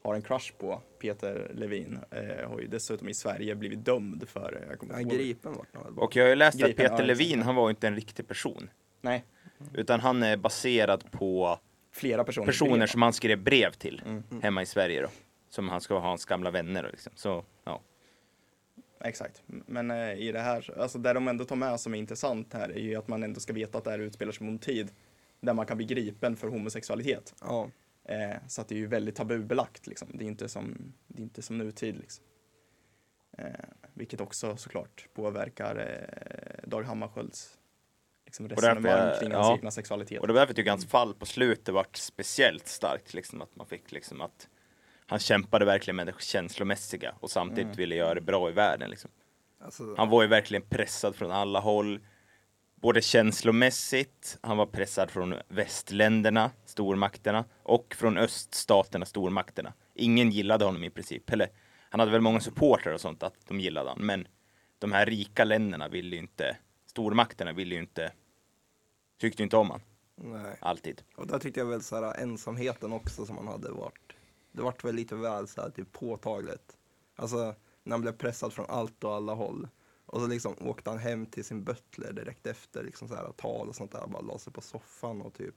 [0.03, 4.59] har en crush på, Peter Levin, eh, har ju dessutom i Sverige blivit dömd för,
[4.63, 5.99] eh, jag kommer Ja, gripen vart han.
[5.99, 7.05] Och jag har ju läst att Gripen, ja, Peter.
[7.05, 8.71] Levin, han var ju inte en riktig person.
[9.01, 9.25] Nej,
[9.75, 11.59] Utan han är baserad på
[11.93, 12.47] flera personer.
[12.47, 14.23] personer som han skrev brev till Mm.
[14.43, 15.09] hemma i Sverige då.
[15.49, 17.13] Som han ska ha hans gamla vänner och liksom.
[17.17, 17.81] Så, ja.
[19.05, 22.55] Exakt, men eh, i det här, alltså där de ändå tar med som är intressant
[22.55, 24.59] här är ju att man ändå ska veta att det här utspelar sig på en
[24.59, 24.91] tid
[25.41, 27.35] där man kan bli gripen för homosexualitet.
[27.41, 27.69] Ja.
[28.09, 30.09] Eh, så att det är ju väldigt tabubelagt liksom.
[30.14, 32.25] Det är inte som, det är inte som nutid liksom.
[33.38, 33.47] Eh,
[33.94, 37.59] vilket också såklart påverkar eh, Dag Hammarskjölds
[38.27, 39.55] liksom, därför resonemang jag- kring hans ja.
[39.57, 40.21] egna sexualitet.
[40.21, 43.14] Och det var därför tycker jag hans fall på slutet vart speciellt starkt.
[43.14, 44.49] Liksom, att man fick liksom att
[45.07, 47.77] han kämpade verkligen med det känslomässiga och samtidigt Mm.
[47.77, 48.90] ville göra det bra i världen.
[48.90, 49.11] Liksom.
[49.61, 52.01] Alltså, Han var ju verkligen pressad från alla håll.
[52.81, 59.73] Både känslomässigt, han var pressad från västländerna, stormakterna, och från öststaterna, stormakterna.
[59.95, 61.31] Ingen gillade honom i princip.
[61.31, 61.49] Eller,
[61.91, 64.07] han hade väl många supportrar och sånt, att de gillade honom.
[64.07, 64.29] Men
[64.79, 68.12] de här rika länderna ville ju inte, stormakterna ville ju inte,
[69.21, 69.87] tyckte ju inte om honom,
[70.17, 70.57] nej.
[70.61, 71.03] alltid.
[71.17, 74.12] Och där tyckte jag väl så här ensamheten också som han hade varit.
[74.53, 76.77] Det vart väl lite väl så här typ påtagligt.
[77.17, 79.69] Alltså när han blev pressad från allt och alla håll.
[80.09, 83.68] Och så liksom åkte han hem till sin butler direkt efter liksom så här tal
[83.68, 84.07] och sånt där.
[84.07, 85.55] Bara la sig på soffan och typ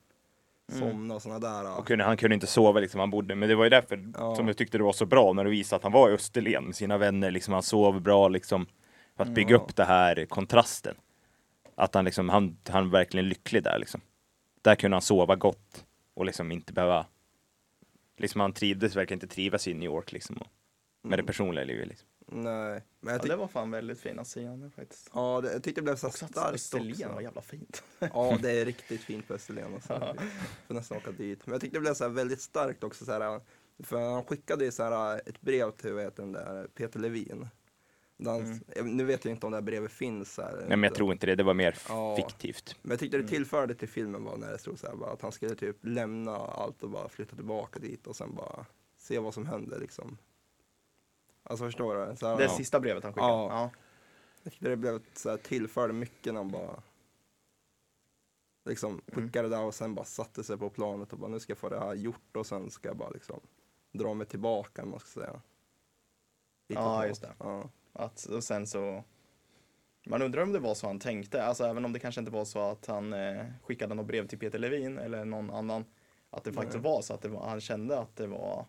[0.79, 1.77] somna och såna där.
[1.79, 4.35] Och kunde, han kunde inte sova liksom, han bodde, men det var ju därför Ja.
[4.35, 6.63] som jag tyckte det var så bra när du visade att han var i Österlen
[6.65, 8.65] med sina vänner, liksom, han sov bra liksom,
[9.15, 9.57] för att bygga Ja.
[9.57, 10.95] upp det här kontrasten.
[11.75, 14.01] Att han liksom, han, han var verkligen lycklig där liksom.
[14.61, 17.05] Där kunde han sova gott och liksom inte behöva,
[18.17, 20.47] liksom han trivdes verkligen inte trivas i New York liksom, och,
[21.01, 21.25] med det Mm.
[21.27, 22.07] personliga livet liksom.
[22.33, 25.09] Nej, men jag, ja, det var fan väldigt fina scener faktiskt.
[25.13, 27.07] ja, det, jag tyckte det blev så Också att starkt Österlen också.
[27.09, 27.83] var jävla fint.
[27.99, 29.73] Ja, det är riktigt fint på Österlen.
[29.73, 30.15] Alltså.
[30.67, 31.45] Får nästan åka dit.
[31.45, 33.05] Men jag tyckte det blev så här väldigt starkt också.
[33.05, 33.41] Så här,
[33.83, 37.47] för han skickade ju så här ett brev till heter den där, Peter Levin.
[38.17, 40.55] Dans, jag- Nu vet jag inte om det här brevet finns här.
[40.57, 41.35] Nej, men jag tror inte det.
[41.35, 42.15] Det var mer Ja.
[42.15, 42.75] fiktivt.
[42.81, 45.21] Men jag tyckte det tillförde till filmen var när det stod så här, bara, att
[45.21, 48.65] han skulle typ lämna allt och bara flytta tillbaka dit och sen bara
[48.97, 50.17] se vad som händer liksom.
[51.51, 52.15] Alltså förstår du?
[52.15, 52.49] Så här, Det ja.
[52.49, 53.31] sista brevet han skickade.
[53.33, 53.47] Ja.
[53.49, 53.69] Ja.
[54.43, 56.83] Jag tyckte det blev så här, tillförde mycket när han bara
[58.65, 59.31] liksom Mm.
[59.31, 61.69] det där och sen bara satte sig på planet och bara nu ska jag få
[61.69, 63.39] det här gjort och sen ska jag bara liksom
[63.91, 65.41] dra mig tillbaka, man ska säga.
[66.67, 67.33] Ja, just det.
[67.39, 67.69] Ja.
[67.93, 69.03] Att, och sen så
[70.05, 72.45] man undrar om det var så han tänkte, alltså även om det kanske inte var
[72.45, 75.85] så att han eh, skickade något brev till Peter Levin eller någon annan.
[76.29, 78.65] Att det faktiskt var så att det var, han kände att det var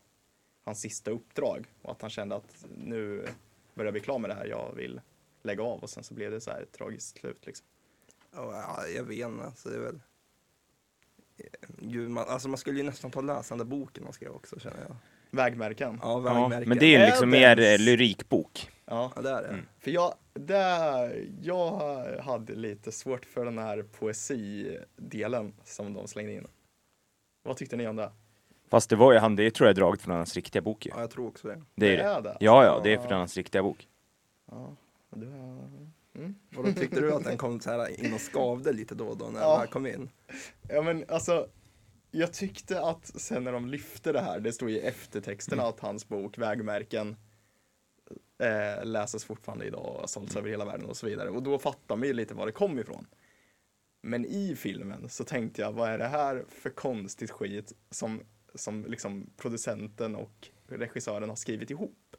[0.64, 3.26] hans sista uppdrag och att han kände att nu
[3.74, 5.00] börjar jag bli klar med det här, jag vill
[5.42, 7.66] lägga av och sen så blev det så här ett tragiskt slut liksom.
[8.34, 10.00] Ja, jag vet inte, alltså det är väl
[11.78, 14.32] Gud, man, alltså man skulle ju nästan ta och läsa den där boken man skrev
[14.32, 14.96] också känner jag.
[15.30, 15.98] Vägmärken.
[16.02, 16.68] Ja, Ja, vägmärken.
[16.68, 18.70] men det är ju liksom mer eh, lyrikbok.
[18.84, 19.12] Ja.
[19.16, 19.48] Ja, det är det.
[19.48, 19.66] Mm.
[19.78, 21.76] För jag, där, jag
[22.22, 26.46] hade lite svårt för den här poesidelen som de slängde in.
[27.42, 28.12] Vad tyckte ni om det?
[28.72, 30.92] Fast det var ju han, det tror jag är draget från hans riktiga bok ju.
[30.94, 31.62] Ja, jag tror också det.
[31.74, 32.36] Det är det är det?
[32.40, 33.88] Ja, ja, det är från hans riktiga bok.
[34.50, 34.76] Ja,
[35.10, 35.68] det var...
[36.14, 36.34] mm.
[36.56, 39.16] Och då tyckte du att den kom så här in och skavde lite då och
[39.16, 39.50] då när Ja.
[39.50, 40.10] den här kom in?
[40.68, 41.46] ja men alltså,
[42.10, 46.08] jag tyckte att sen när de lyfte det här, det stod i eftertexterna att hans
[46.08, 47.16] bok Vägmärken
[48.42, 51.30] eh, läses fortfarande idag och har sålts över hela världen och så vidare.
[51.30, 53.06] Och då fattar man ju lite var det kom ifrån.
[54.02, 58.20] Men i filmen så tänkte jag, vad är det här för konstigt skit som,
[58.54, 62.16] som liksom producenten och regissören har skrivit ihop?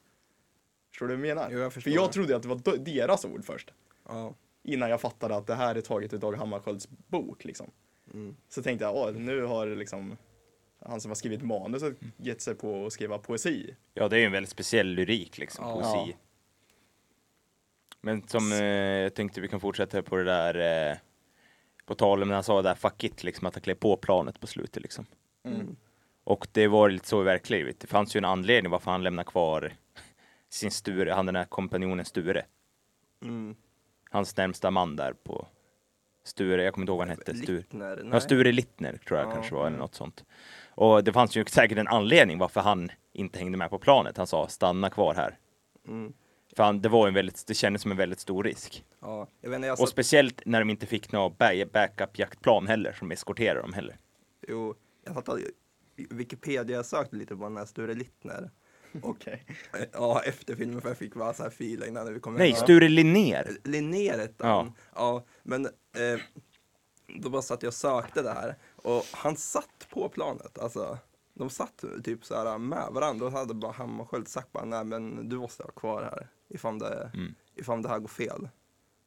[0.90, 1.50] Förstår du vad jag menar?
[1.52, 2.14] Jo, jag för jag det.
[2.14, 3.74] trodde att det var deras ord först.
[4.08, 4.36] Ja.
[4.64, 7.72] Innan jag fattade att det här är taget ur Dag Hammarskjölds bok liksom.
[8.14, 8.36] Mm.
[8.50, 10.18] Så tänkte jag, åh, nu har liksom
[10.80, 13.76] han som har skrivit manuset gett sig på att skriva poesi.
[13.94, 15.74] Ja, det är ju en väldigt speciell lyrik liksom, Ja.
[15.82, 16.16] poesi.
[18.02, 20.98] Men som, eh, jag tänkte vi kan fortsätta på det där, eh,
[21.86, 23.98] på tal om när han sa det där fuck it, liksom att han klev på
[23.98, 25.06] planet på slutet liksom.
[25.44, 25.76] Mm.
[26.24, 27.76] Och det var lite så i verkligheten.
[27.82, 29.74] Det fanns ju en anledning varför han lämnade kvar
[30.50, 32.46] sin Sture, han den här kompanjonen Sture.
[33.22, 33.56] Mm.
[34.10, 35.48] Hans närmsta man där på
[36.24, 37.36] Sture, jag kommer inte ihåg vad han hette.
[37.36, 37.58] Sture.
[37.58, 37.98] Littner?
[37.98, 38.22] Ja, Nej.
[38.22, 39.80] Sture Littner tror jag Ja, kanske var, eller mm.
[39.80, 40.26] något sånt.
[40.70, 44.18] Och det fanns ju säkert en anledning varför han inte hängde med på planet.
[44.18, 45.38] Han sa stanna kvar här.
[45.88, 46.14] Mm.
[46.56, 48.86] För han, det var en väldigt, det kändes som en väldigt stor risk.
[49.02, 52.68] Ja, jag vet inte, jag Och speciellt när de inte fick några ba- backup jaktplan
[52.68, 53.98] heller som eskorterade dem heller.
[54.48, 55.40] jo, jag satt och
[56.10, 58.52] Wikipedia sökte lite på den här Sture Littner.
[59.02, 59.46] Okej.
[59.94, 62.62] Ja, efter filmen för jag fick bara så här feeling när vi kom Nej, hem.
[62.64, 63.58] Sture Linnér.
[63.64, 64.56] Linnér hette Ja.
[64.56, 64.74] han.
[64.96, 66.20] Ja, men eh,
[67.20, 70.58] då bara satt jag och sökte där och han satt på planet.
[70.58, 70.98] Alltså,
[71.34, 75.30] de satt typ så här med varandra och hade bara Hammarskjöld sagt bara nej men
[75.30, 77.36] du måste vara kvar här ifall det, Mm.
[77.56, 78.50] ifall det här går fel.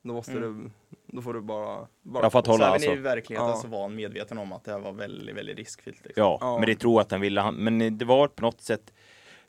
[0.06, 0.70] Då måste Mm.
[0.90, 2.92] du, då får du bara, bara Ja, för att Så hålla även alltså.
[2.92, 3.56] i verkligheten Ja.
[3.56, 6.04] så var han medveten om att det här var väldigt, väldigt riskfyllt.
[6.04, 6.22] Liksom.
[6.22, 6.58] Ja, Ja.
[6.58, 7.52] men det tror jag att han ville.
[7.52, 8.92] Men det var på något sätt,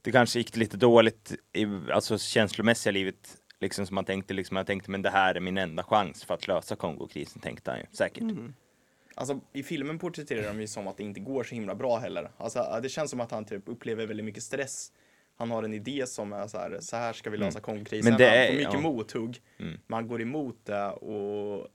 [0.02, 3.38] det kanske gick lite dåligt i alltså känslomässiga livet.
[3.60, 6.34] Liksom som man tänkte, liksom, jag tänkte men det här är min enda chans för
[6.34, 8.22] att lösa Kongokrisen, tänkte han ju säkert.
[8.22, 8.54] Mm.
[9.16, 12.32] Alltså i filmen porträtterar de ju som att det inte går så himla bra heller.
[12.38, 14.92] Alltså det känns som att han typ upplever väldigt mycket stress.
[15.38, 18.08] Han har en idé som är så här, så här ska vi lösa Kongokrisen.
[18.08, 18.12] Mm.
[18.12, 18.80] Men det han är- får mycket ja.
[18.80, 19.42] mothugg.
[19.60, 19.78] Mm.
[19.88, 21.68] Man går emot det och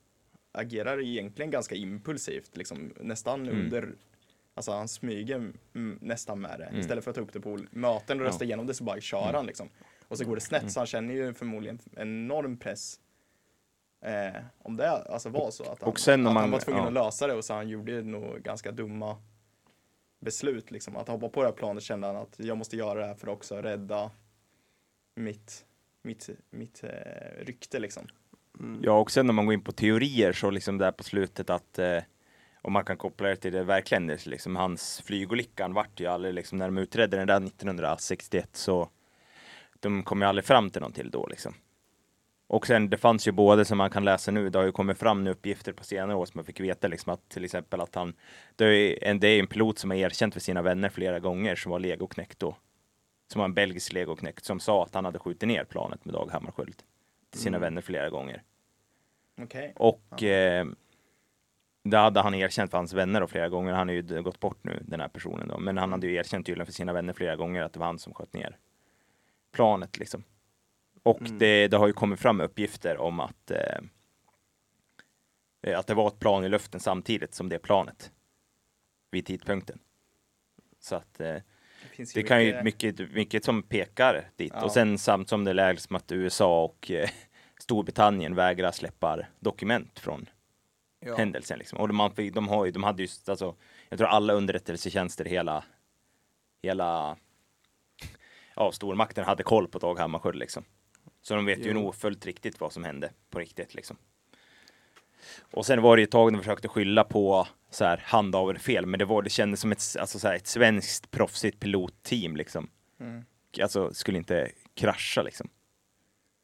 [0.52, 3.60] agerar egentligen ganska impulsivt, liksom nästan Mm.
[3.64, 3.92] under
[4.54, 5.36] Alltså han smyger
[5.74, 6.64] mm, nästan med det.
[6.64, 6.80] Mm.
[6.80, 8.46] Istället för att ta upp det på möten och rösta Ja.
[8.46, 9.34] igenom det så bara kör Mm.
[9.34, 9.68] han liksom.
[10.08, 13.00] Och så går det snett så han känner ju förmodligen en enorm press.
[14.04, 16.82] Eh, om det alltså var så att han, Och sen att han man- var tvungen
[16.82, 16.86] ja.
[16.88, 19.16] att lösa det och så han gjorde nog ganska dumma
[20.22, 20.96] beslut liksom.
[20.96, 23.26] Att hoppa på det här planet kände han att jag måste göra det här för
[23.26, 24.10] att också rädda
[25.14, 25.64] mitt,
[26.02, 28.06] mitt, mitt eh, rykte liksom.
[28.60, 28.80] Mm.
[28.84, 31.78] Ja, och sen när man går in på teorier så liksom där på slutet att
[31.78, 31.98] eh,
[32.62, 36.06] om man kan koppla det till det verkligen, det är liksom hans flygolyckan vart ju
[36.06, 38.88] aldrig liksom när de utredde den där 1961 så
[39.80, 41.54] de kom ju aldrig fram till någon till då liksom.
[42.52, 44.98] Och sen det fanns ju både som man kan läsa nu, det har ju kommit
[44.98, 47.94] fram nu uppgifter på senare år som man fick veta liksom att till exempel att
[47.94, 48.14] han,
[48.56, 51.56] det är en, det är en pilot som har erkänt för sina vänner flera gånger
[51.56, 52.56] som var legoknäckt då.
[53.32, 56.30] Som var en belgisk legoknäckt som sa att han hade skjutit ner planet med Dag
[56.32, 56.82] Hammarskjöld
[57.30, 57.60] till sina Mm.
[57.66, 58.42] vänner flera gånger.
[59.42, 59.72] Okej.
[59.76, 60.66] Och eh,
[61.84, 63.72] det hade han erkänt för hans vänner då flera gånger.
[63.72, 65.58] Han har ju gått bort nu, den här personen då.
[65.58, 67.98] Men han hade ju erkänt tydligen för sina vänner flera gånger att det var han
[67.98, 68.56] som sköt ner
[69.52, 70.24] planet liksom.
[71.02, 71.38] Och Mm.
[71.38, 73.78] det, det har ju kommit fram uppgifter om att eh,
[75.78, 78.12] att det var ett plan i luften samtidigt som det planet
[79.10, 79.78] vid tidpunkten.
[80.80, 81.36] Så att eh,
[81.90, 84.52] finns Det kan ju mycket, mycket som pekar dit.
[84.56, 84.64] Ja.
[84.64, 87.08] Och sen samt som det läggs som att USA och eh,
[87.60, 90.28] Storbritannien vägrar släppa dokument från
[91.04, 91.16] Ja.
[91.16, 91.58] händelsen.
[91.58, 91.78] Liksom.
[91.78, 93.56] Och de, de, har ju, de hade ju, alltså,
[93.88, 95.64] jag tror alla underrättelsetjänster hela,
[96.62, 97.16] hela
[98.56, 100.64] ja, stormakten hade koll på Dag Hammarskjöld liksom.
[101.22, 101.74] Så de vet ju Jo.
[101.74, 103.96] nog fullt riktigt vad som hände på riktigt liksom.
[105.40, 108.98] Och sen var det ju ett tag de försökte skylla på så här handhavarfel, men
[108.98, 112.70] det var, det kändes som ett, alltså så här, ett svenskt proffsigt pilotteam liksom.
[113.00, 113.24] Mm.
[113.62, 115.48] Alltså skulle inte krascha liksom.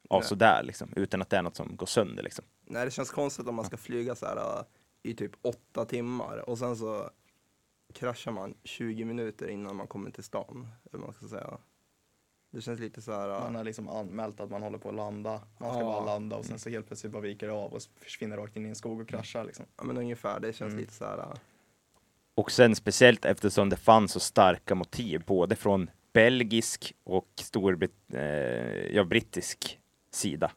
[0.09, 2.45] Av sådär liksom, utan att det är något som går sönder liksom.
[2.65, 4.63] Nej, det känns konstigt om man ska flyga så här äh,
[5.03, 7.09] i typ åtta timmar och sen så
[7.93, 10.67] kraschar man 20 minuter innan man kommer till stan.
[10.91, 11.57] Eller man ska säga.
[12.51, 13.27] Det känns lite så här.
[13.27, 15.41] Man har liksom anmält att man håller på att landa.
[15.57, 15.85] Man ska Ja.
[15.85, 18.65] bara landa och sen så helt plötsligt bara viker det av och försvinner rakt in
[18.65, 19.65] i en skog och kraschar liksom.
[19.77, 20.79] Ja men ungefär, det känns Mm.
[20.81, 21.25] lite så här.
[22.35, 28.21] Och sen speciellt eftersom det fanns så starka motiv, både från belgisk och storbrit eh,
[28.95, 29.79] ja, brittisk
[30.11, 30.51] sida.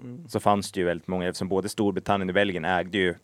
[0.00, 0.28] Mm.
[0.28, 3.14] Så fanns det ju väldigt många, eftersom både Storbritannien och Belgien ägde ju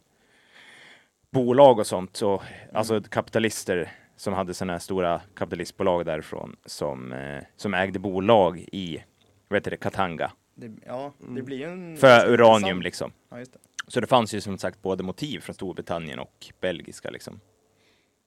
[1.31, 7.43] bolag och sånt, så alltså kapitalister som hade sådana här stora kapitalistbolag därifrån som, eh,
[7.57, 9.05] som ägde bolag i,
[9.49, 10.33] vad heter det, Katanga.
[10.55, 11.45] Det, ja, det Mm.
[11.45, 11.97] blir ju en...
[11.97, 13.13] För uranium liksom.
[13.29, 13.59] Ja, just det.
[13.89, 17.41] Så det fanns ju som sagt både motiv från Storbritannien och belgiska liksom.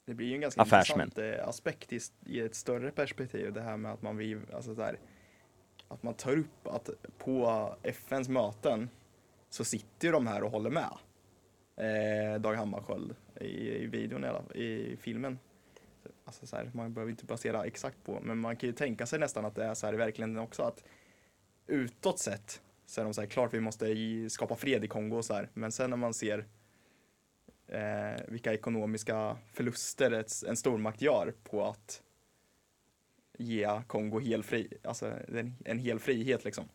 [0.05, 1.07] Det blir ju en ganska Affärsmän.
[1.07, 3.53] intressant eh, aspekt i, i ett större perspektiv.
[3.53, 4.99] Det här med att man vill, alltså så här,
[5.87, 8.89] att man tar upp att på FNs möten
[9.49, 10.89] så sitter ju de här och håller med.
[11.77, 15.39] Eh, Dag Hammarskjöld i, i videon i, alla, i filmen.
[16.25, 19.19] Alltså så här, man behöver inte basera exakt på, men man kan ju tänka sig
[19.19, 20.83] nästan att det är så här i verkligheten också att
[21.67, 23.95] utåt sett så är de så här, klart vi måste
[24.29, 26.45] skapa fred i Kongo och så här, men sen när man ser
[27.67, 32.01] eh, vilka ekonomiska förluster ett, en stormakt gör på att
[33.37, 36.65] ge Kongo hel fri, alltså en, en hel frihet liksom.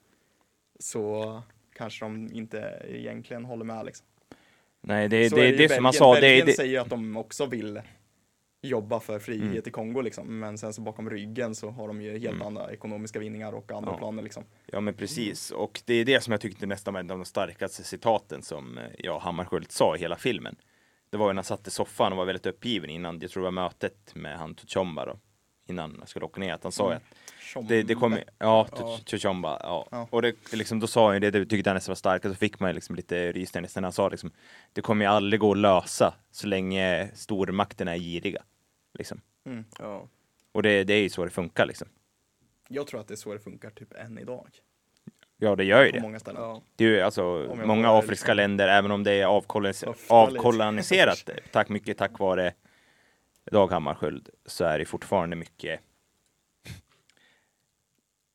[0.78, 4.06] Så kanske de inte egentligen håller med liksom.
[4.80, 6.90] Nej, det, Så det, är det, som man sa, det, Belgien det, säger ju att
[6.90, 7.80] de också vill
[8.62, 9.62] jobba för frihet Mm.
[9.66, 10.38] i Kongo liksom.
[10.40, 12.46] Men sen så bakom ryggen så har de ju helt Mm.
[12.46, 13.98] andra ekonomiska vinningar och andra Ja.
[13.98, 14.44] planer liksom.
[14.66, 17.24] Ja men precis, och det är det som jag tyckte nästan var en av de
[17.24, 20.56] starkaste citaten som eh, ja, Hammarskjöld sa i hela filmen.
[21.10, 23.42] Det var ju när han satt i soffan och var väldigt uppgiven innan, jag tror
[23.42, 25.18] det var mötet med han Tuchomba då,
[25.70, 27.02] innan han skulle åka ner, att han sa Mm.
[27.56, 28.68] att det, det kommer, ja.
[29.04, 29.88] Tuchomba, ja.
[29.90, 30.06] Ja.
[30.10, 32.38] Och det, liksom, då sa han ju det, det tyckte han nästan var starkast, så
[32.38, 34.30] fick man ju liksom lite rysningar när han sa liksom,
[34.72, 38.42] det kommer ju aldrig gå att lösa så länge stormakterna är giriga.
[38.98, 39.20] Liksom.
[39.46, 39.64] Mm.
[39.78, 40.08] Ja.
[40.52, 41.88] Och det, det är ju så det funkar liksom.
[42.68, 44.46] Jag tror att det är så det funkar typ än idag.
[45.42, 46.02] Ja, det gör ju På det.
[46.02, 46.42] många ställen.
[46.42, 46.62] Ja.
[46.76, 49.86] Det är ju alltså jag många får afrika liksom länder, även om det är avkolonis-
[49.86, 50.14] höfta lite.
[50.14, 52.52] avkoloniserat, tack mycket tack vare
[53.44, 55.80] Dag Hammarskjöld, så är det fortfarande mycket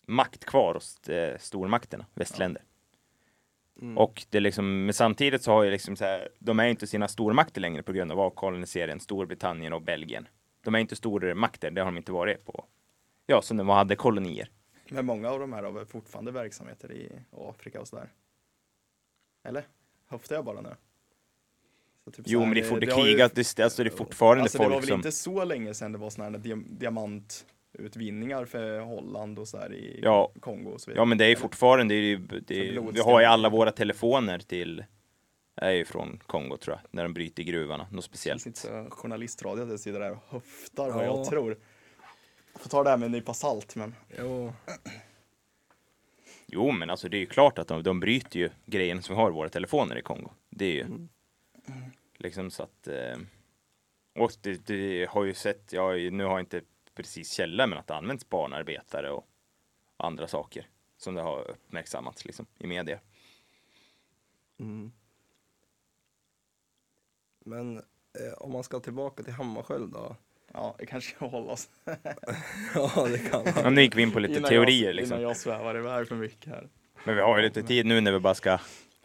[0.08, 2.64] makt kvar hos eh, stormakterna, västländer.
[3.82, 3.98] Mm.
[3.98, 7.08] Och det liksom, men samtidigt så har ju liksom så här, de är inte sina
[7.08, 10.28] stormakter längre på grund av avkoloniseringen, Storbritannien och Belgien.
[10.62, 12.66] De är inte stormakter, det har de inte varit på,
[13.26, 14.50] ja, som de hade kolonier.
[14.90, 18.10] Men många av de här har väl fortfarande verksamheter i Afrika och sådär.
[19.44, 19.64] Eller?
[20.08, 20.76] Höftar jag bara nu?
[22.14, 23.98] Typ Jo, här, men det är fort, det har ju- krigat, det, alltså det är
[23.98, 24.96] fortfarande Alltså det var folk väl som...
[25.00, 29.74] inte så länge sedan det var sådana här diam- diamantutvinningar för Holland och så här
[29.74, 30.32] i Ja.
[30.40, 31.02] Kongo och så vidare.
[31.02, 32.16] Ja men det är ju fortfarande, det
[32.48, 34.84] det vi har ju alla våra telefoner till,
[35.56, 38.46] är ju från Kongo tror jag, när de bryter i gruvorna, något speciellt.
[38.46, 41.18] inte så journalistradio att jag sitter där och höftar vad Ja.
[41.18, 41.58] jag tror.
[42.54, 44.54] Jag får ta det här med en nypa salt men Jo.
[46.48, 49.22] Jo men alltså det är ju klart att de, de bryter ju grejen som vi
[49.22, 50.30] har i våra telefoner i Kongo.
[50.50, 51.10] Det är ju Mm.
[52.18, 53.18] Liksom så att, eh,
[54.16, 56.62] och det, det har ju sett, jag, har ju- nu har jag inte
[56.96, 59.28] precis källa men att det används barnarbetare och
[59.98, 63.00] andra saker som det har uppmärksammats liksom i media.
[64.60, 64.92] Mm.
[67.46, 70.16] Men eh, om man ska tillbaka till Hammarskjöld då?
[70.54, 71.70] ja, det kanske ska hålla oss.
[72.76, 73.76] ja, det kan Ja, man.
[73.76, 75.18] nu gick vi in på lite Innan teorier jag, liksom.
[75.18, 76.70] Innan jag svävar iväg för mycket här.
[77.06, 78.58] Men vi har ju lite tid nu när vi bara ska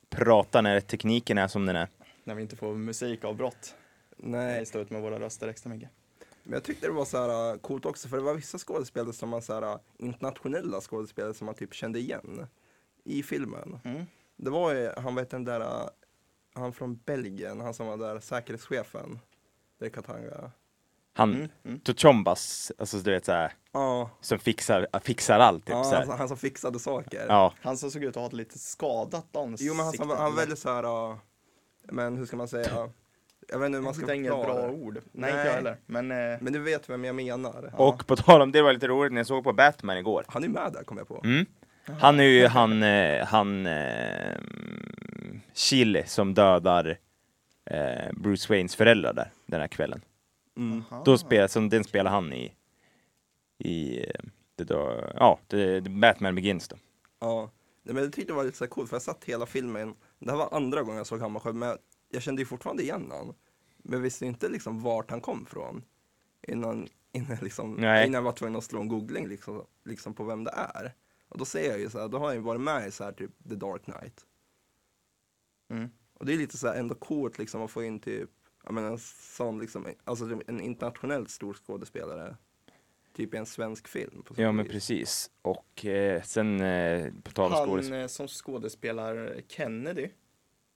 [0.08, 1.88] prata när tekniken är som den är.
[2.30, 3.74] När vi inte får musikavbrott.
[4.16, 4.66] Nej, Nej.
[4.66, 5.88] Stå ut med våra röster extra mycket.
[6.42, 9.12] men jag tyckte det var så här äh, coolt också för det var vissa skådespelare
[9.12, 12.46] som var så här äh, internationella skådespelare som man typ kände igen
[13.04, 13.78] i filmen.
[13.84, 14.04] Mm.
[14.36, 15.88] Det var ju, han vet den där, äh,
[16.54, 19.18] han från Belgien, han som var där säkerhetschefen.
[19.78, 20.50] Det är Katanga.
[21.14, 21.48] Han, Mm.
[21.64, 21.80] Mm.
[21.80, 26.06] Tuchombas, alltså du vet såhär, Ja, som fixar, fixar allt typ ja såhär.
[26.06, 27.26] han, han som fixade saker.
[27.28, 29.64] Ja, Han som såg ut att ha ett lite skadat ansikte.
[29.64, 31.16] Jo men han, han, han var väldigt så här, äh,
[31.92, 32.88] men hur ska man säga,
[33.48, 34.68] jag vet inte hur man ska inget bra det.
[34.68, 34.94] ord.
[34.94, 35.30] Nej, Nej.
[35.30, 35.76] inte jag heller.
[35.86, 37.70] Men, eh, Men du vet vem jag menar.
[37.72, 37.78] Ja.
[37.88, 40.24] Och på tal om det var lite roligt när jag såg på Batman igår.
[40.28, 41.20] Han är med där kom jag på.
[41.24, 41.46] Mm.
[42.00, 44.36] Han är ju han, eh, han eh,
[45.54, 46.98] Chile som dödar
[47.70, 50.00] eh, Bruce Waynes föräldrar där den här kvällen.
[50.56, 50.82] Mm.
[51.04, 52.52] Då spelar, som den spelar han i,
[53.58, 54.20] i eh,
[54.56, 56.76] det då, ja, det, det Batman Begins då.
[57.20, 57.50] Ja.
[57.82, 59.94] Nej, men jag tyckte det var lite så här coolt för jag satt hela filmen.
[60.20, 63.34] Det här var andra gången jag såg Hammarskjöld men jag kände ju fortfarande igen han.
[63.78, 65.84] Men jag visste inte liksom vart han kom från.
[66.48, 68.06] Innan, innan, liksom, Nej.
[68.06, 70.94] innan jag var tvungen att slå en googling liksom, liksom på vem det är.
[71.28, 73.04] Och då ser jag ju så här, då har han ju varit med i så
[73.04, 74.26] här typ The Dark Knight.
[75.70, 75.90] Mm.
[76.14, 78.30] Och det är lite så här ändå coolt liksom att få in typ,
[78.64, 78.98] jag menar en
[79.36, 82.36] sån liksom, alltså typ en internationellt stor skådespelare.
[83.16, 84.22] Typ i en svensk film.
[84.22, 84.72] På Ja men vis.
[84.72, 85.30] precis.
[85.42, 88.00] Och eh, sen eh, på tal om Han skådespel.
[88.00, 90.08] eh, som skådespelar Kennedy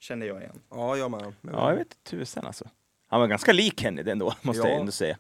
[0.01, 0.61] känner jag igen.
[0.71, 1.33] Ja, jag med.
[1.41, 2.65] Men- Ja jag vet inte tusan alltså.
[3.09, 4.69] Han var ganska lik Kennedy ändå, måste Ja.
[4.69, 5.19] jag ändå säga.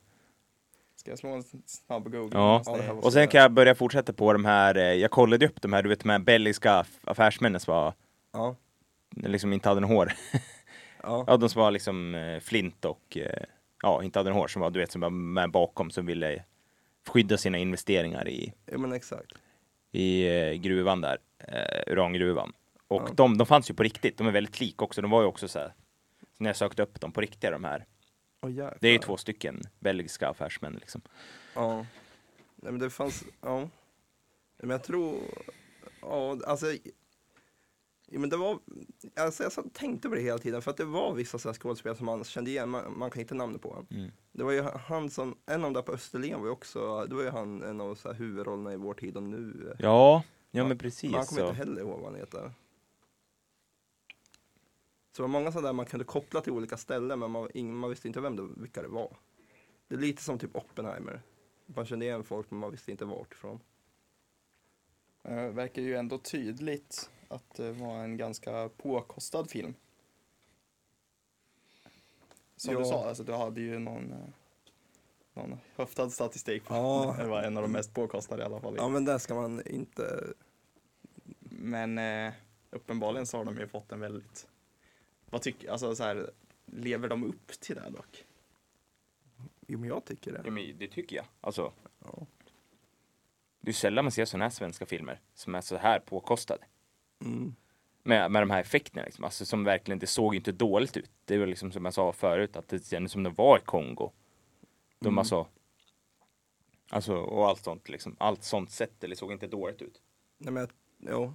[0.97, 2.31] Ska jag slå en snabb googling?
[2.33, 2.63] Ja.
[2.67, 5.73] Jag- Och sen kan jag börja fortsätta på de här, eh, jag kollade upp de
[5.73, 7.95] här, du vet de här belgiska aff- affärsmännen som var,
[8.33, 8.57] Ja,
[9.17, 10.13] liksom inte hade något hår.
[11.03, 11.25] ja.
[11.27, 13.45] Ja, de som var liksom eh, flint och eh,
[13.83, 16.43] ja, inte hade något hår, som var, du vet, som var med bakom, som ville
[17.09, 19.33] skydda sina investeringar i, ja men exakt.
[19.93, 22.53] i eh, gruvan där, eh, urangruvan.
[22.89, 23.13] Och Ja.
[23.15, 25.49] de, de fanns ju på riktigt, de är väldigt lika också, de var ju också
[25.49, 25.75] så här,
[26.39, 27.85] när jag sökte upp dem på riktiga de här,
[28.47, 28.79] jäklar.
[28.81, 31.01] det är ju två stycken belgiska affärsmän liksom.
[31.55, 31.77] Ja.
[32.57, 33.69] Nej men det fanns, ja.
[34.59, 35.21] Men jag tror,
[36.01, 36.67] ja alltså.
[38.15, 38.59] Ja, men det var,
[39.17, 41.97] alltså jag satt tänkte på det hela tiden för att det var vissa så skådespelare
[41.97, 43.87] som man kände igen, man, man kan hitta namnet på honom.
[43.91, 44.11] Mm.
[44.33, 47.15] Det var ju han som, en av dem där på Österlen var ju också, det
[47.15, 49.75] var ju han en av så här huvudrollerna i Vår tid och nu.
[49.79, 51.13] Ja, ja Man- men precis.
[51.13, 51.49] Man kommer så.
[51.49, 52.53] inte heller ihåg vad han heter.
[55.13, 57.91] Så det var många sådana där man kunde koppla till olika ställen men man, man
[57.91, 59.17] visste inte vem det, vilka det var.
[59.89, 61.23] Det är lite som typ Oppenheimer.
[61.67, 63.61] Man kände igen folk men man visste inte vart ifrån.
[65.23, 69.75] Eh, verkar ju ändå tydligt att det var en ganska påkostad film.
[72.57, 72.87] Som du Ja.
[72.87, 74.19] sa, alltså, du hade ju någon, eh,
[75.35, 77.17] någon höftad statistik på Ja.
[77.23, 78.75] det var en av de mest påkostade i alla fall.
[78.77, 80.33] Ja men där ska man inte,
[81.41, 82.33] Men eh,
[82.71, 84.47] uppenbarligen så har de ju fått en väldigt,
[85.31, 86.31] vad tycker, alltså så här,
[86.67, 88.25] lever de upp till det dock?
[89.67, 90.41] jo men jag tycker det.
[90.45, 91.25] Ja, men det tycker jag.
[91.41, 91.73] Alltså,
[92.05, 92.27] Ja.
[93.61, 96.65] det är sällan man ser sådana här svenska filmer som är så här påkostade.
[97.25, 97.55] Mm.
[98.03, 101.11] med, med de här effekterna liksom, alltså, som verkligen, det såg inte dåligt ut.
[101.25, 104.13] Det var liksom som jag sa förut, att det kändes som det var i Kongo.
[105.01, 105.19] De Mm.
[105.19, 105.47] alltså,
[106.91, 110.01] alltså, och allt sånt liksom, allt sånt sätt, det såg inte dåligt ut.
[110.39, 110.69] Nej men,
[110.99, 111.35] jo.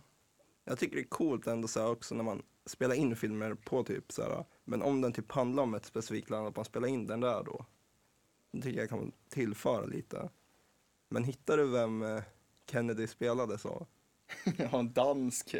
[0.65, 3.83] Jag tycker det är coolt ändå så här också när man spelar in filmer på
[3.83, 6.87] typ så här, men om den typ handlar om ett specifikt land, att man spelar
[6.87, 7.65] in den där då.
[8.51, 10.29] Det tycker jag kan tillföra lite.
[11.09, 12.23] Men hittar du vem eh,
[12.71, 13.87] Kennedy spelade så?
[14.57, 15.55] Jag har en dansk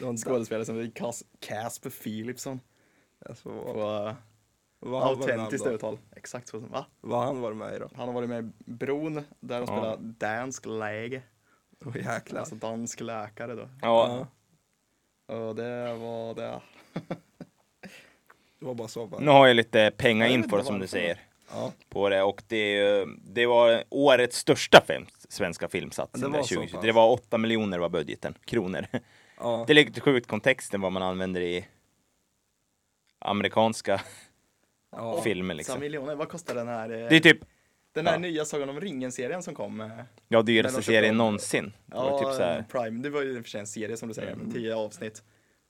[0.00, 2.60] var en skådespelare som heter Cas- Casper Philipsson.
[3.28, 4.14] Alltså, På vad, uh,
[4.78, 5.98] vad, han var med autentiskt uttal.
[6.16, 6.58] Exakt så.
[6.58, 6.86] Va?
[7.00, 7.88] vad han var med i då?
[7.96, 9.66] Han har varit med i Bron, där de Ja.
[9.66, 11.22] spelar dansk läge.
[11.94, 12.40] Jäklar.
[12.40, 13.68] Alltså dansk läkare då.
[13.82, 14.26] Ja,
[15.26, 16.60] Och det var det.
[18.58, 19.20] Det var bara så bara.
[19.20, 21.18] nu har jag lite pengainfo som du säger
[21.52, 21.72] Ja.
[21.88, 26.22] på det och det, det var årets största film, svenska filmsatsning.
[26.32, 26.74] Det var så 2020.
[26.76, 26.84] pass.
[26.84, 28.86] det var 8 miljoner var budgeten, kronor.
[29.38, 29.64] ja.
[29.66, 31.66] Det är lite sjukt kontexten vad man använder i
[33.18, 34.00] amerikanska
[34.92, 35.20] ja.
[35.24, 35.80] filmer liksom.
[35.80, 36.90] miljoner, vad kostar den här?
[36.90, 37.38] eh, Det är typ,
[37.92, 38.18] den här ja.
[38.18, 39.80] nya Sagan om ringen-serien som kom.
[39.80, 39.88] eh,
[40.28, 41.72] ja dyraste serien någonsin.
[41.86, 42.64] Det var Ja, typ så här.
[42.70, 43.02] Prime.
[43.02, 44.52] Det var ju i och för sig en serie som du säger, Mm.
[44.52, 45.22] tio avsnitt.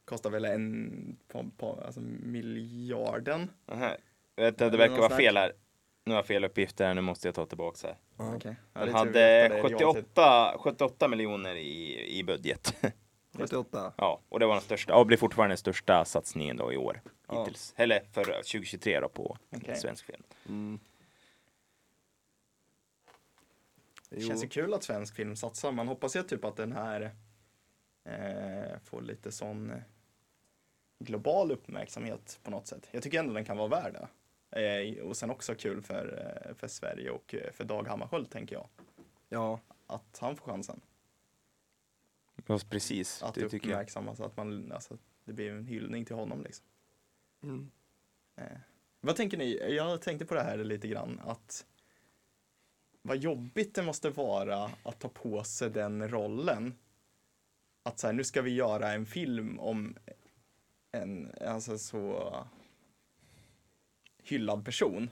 [0.04, 3.50] Kostar väl en på, på, alltså miljarden.
[3.72, 3.96] Aha.
[4.36, 5.52] Är det verkar vara fel här.
[6.04, 7.96] Nu har jag fel uppgifter här, nu måste jag ta tillbaka så här.
[8.16, 8.48] Ja, det
[8.80, 9.86] är tur hade att det är realtid.
[9.86, 12.74] 78, 78 miljoner i, i budget.
[13.36, 13.92] 78.
[13.96, 17.00] ja, och det var den största, och blir fortfarande den största satsningen då i år.
[17.28, 17.38] Ja.
[17.38, 17.74] Hittills.
[17.76, 19.76] Eller för 2023 då på Okej.
[19.76, 20.22] svensk film.
[20.48, 20.80] Mm.
[24.10, 25.72] Det känns ju kul att svensk film satsar.
[25.72, 27.10] Man hoppas ju typ att den här
[28.04, 29.76] eh, får lite sån eh,
[30.98, 32.88] global uppmärksamhet på något sätt.
[32.90, 34.08] Jag tycker ändå den kan vara värd det.
[34.52, 38.56] Eh, och sen också kul för, eh, för Sverige och eh, för Dag Hammarskjöld tänker
[38.56, 38.68] jag.
[39.28, 39.60] Ja.
[39.86, 40.80] Att han får chansen
[42.46, 43.22] Ja, precis.
[43.22, 43.80] att det tycker jag.
[44.20, 46.66] Att man, alltså, det blir en hyllning till honom liksom.
[47.42, 47.70] Mm.
[48.36, 48.58] Eh,
[49.00, 49.74] vad tänker ni?
[49.76, 51.66] Jag tänkte på det här lite grann att
[53.02, 56.74] vad jobbigt det måste vara att ta på sig den rollen.
[57.82, 59.96] Att så här, nu ska vi göra en film om
[60.92, 62.34] en, alltså så,
[64.22, 65.10] hyllad person.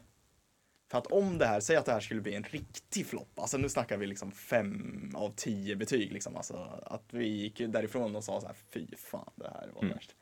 [0.91, 3.59] För att om det här, säg att det här skulle bli en riktig flopp, alltså
[3.59, 8.25] nu snackar vi liksom fem av tio betyg liksom, alltså att vi gick därifrån och
[8.25, 9.95] sa så här, fy fan det här var Mm.
[9.95, 10.15] värst.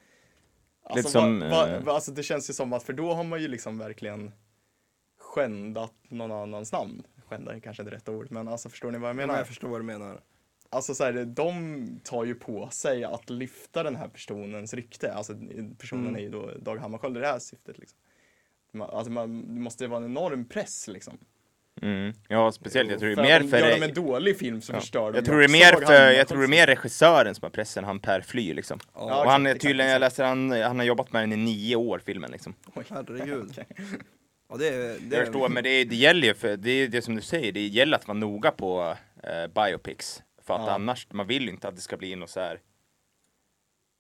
[0.83, 3.25] Alltså, Lite som, vad- vad- eh, alltså det känns ju som att, för då har
[3.25, 4.33] man ju liksom verkligen
[5.19, 7.03] skändat någon annans namn.
[7.27, 9.39] Skända är kanske inte rätt ord, men alltså förstår ni vad jag Men menar?
[9.39, 10.21] jag förstår vad du menar.
[10.71, 15.13] Alltså så här, de tar ju på sig att lyfta den här personens rykte.
[15.13, 15.35] Alltså
[15.79, 16.17] personen Mm.
[16.17, 17.79] är ju då Dag Hammarskjöld i det här syftet.
[17.79, 17.99] Liksom.
[18.73, 21.19] Man, alltså man, det måste vara en enorm press liksom.
[21.83, 22.13] Mm.
[22.29, 22.91] Ja, speciellt.
[22.91, 23.59] Jag tror det är mer för...
[23.59, 24.81] Gör de en dålig film så Ja.
[24.81, 27.43] förstör de Jag tror det är mer för, jag tror det är mer regissören som
[27.45, 28.79] har pressen, han Per Fly liksom.
[28.95, 31.37] Ja, och exakt, han är tydligen, jag läste han, han har jobbat med den i
[31.37, 32.55] nio år, filmen liksom.
[32.75, 32.85] Oj.
[32.91, 33.59] Herregud.
[34.51, 37.03] Ja, det, är- det, Jag förstår, men det, det gäller ju för, det är det
[37.03, 40.23] som du säger, det gäller att vara noga på eh, biopics.
[40.47, 40.71] För att Ja.
[40.73, 42.61] annars, man vill ju inte att det ska bli något så här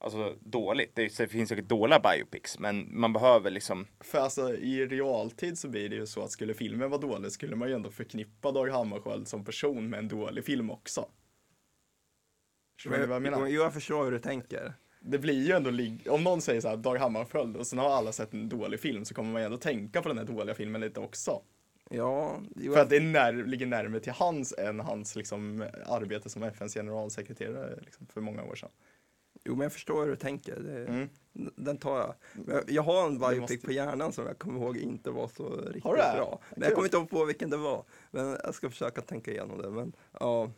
[0.00, 4.86] Alltså dåligt, det, det finns säkert dåliga biopics, men man behöver liksom För alltså i
[4.86, 7.90] realtid så blir det ju så att skulle filmen vara dålig skulle man ju ändå
[7.90, 11.08] förknippa Dag Hammarskjöld som person med en dålig film också.
[12.76, 13.46] Förstår ni vad jag menar?
[13.46, 14.72] Jo, jag förstår hur du tänker.
[15.00, 17.90] det blir ju ändå, lig- om någon säger så här, Dag Hammarskjöld, och sen har
[17.90, 20.54] alla sett en dålig film, så kommer man ju ändå tänka på den här dåliga
[20.54, 21.42] filmen lite också.
[21.90, 26.28] Ja, jo, För att det är när, ligger närmare till hans än hans liksom, arbete
[26.30, 28.70] som FNs generalsekreterare liksom, för många år sedan.
[29.48, 30.56] Jo, men jag förstår hur du tänker.
[30.60, 31.08] Det, Mm.
[31.56, 32.14] Den tar jag.
[32.46, 32.70] Jag.
[32.70, 35.82] Jag har en biopic måste- på hjärnan som jag kommer ihåg inte var så riktigt
[35.82, 36.40] bra.
[36.50, 37.84] Men jag kommer inte ihåg på vilken det var.
[38.10, 39.70] Men jag ska försöka tänka igenom det.
[39.70, 40.50] Men ja.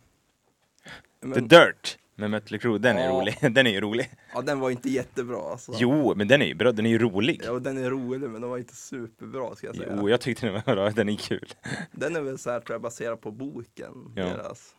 [1.20, 3.10] Men, The Dirt med Mötley Crüe, den är Ja.
[3.20, 3.36] rolig.
[3.54, 4.10] Den är ju rolig.
[4.34, 5.72] ja, den var inte jättebra alltså.
[5.78, 7.42] Jo, men den är ju bra, den är ju rolig.
[7.44, 9.94] Ja, den är rolig men den var inte superbra ska jag säga.
[10.00, 11.52] Jo, jag tyckte den var bra, den är kul.
[11.92, 14.12] Den är väl så här tror jag baserad på boken.
[14.16, 14.24] Ja.
[14.24, 14.74] Deras.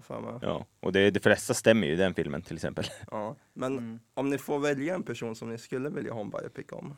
[0.00, 0.38] För mig.
[0.42, 2.84] Ja, och det, det flesta stämmer ju i den filmen till exempel.
[3.10, 3.36] Ja.
[3.52, 4.00] Men Mm.
[4.14, 6.96] om ni får välja en person som ni skulle vilja ha en biopic om.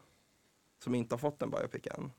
[0.79, 2.13] Som inte har fått en biopic än.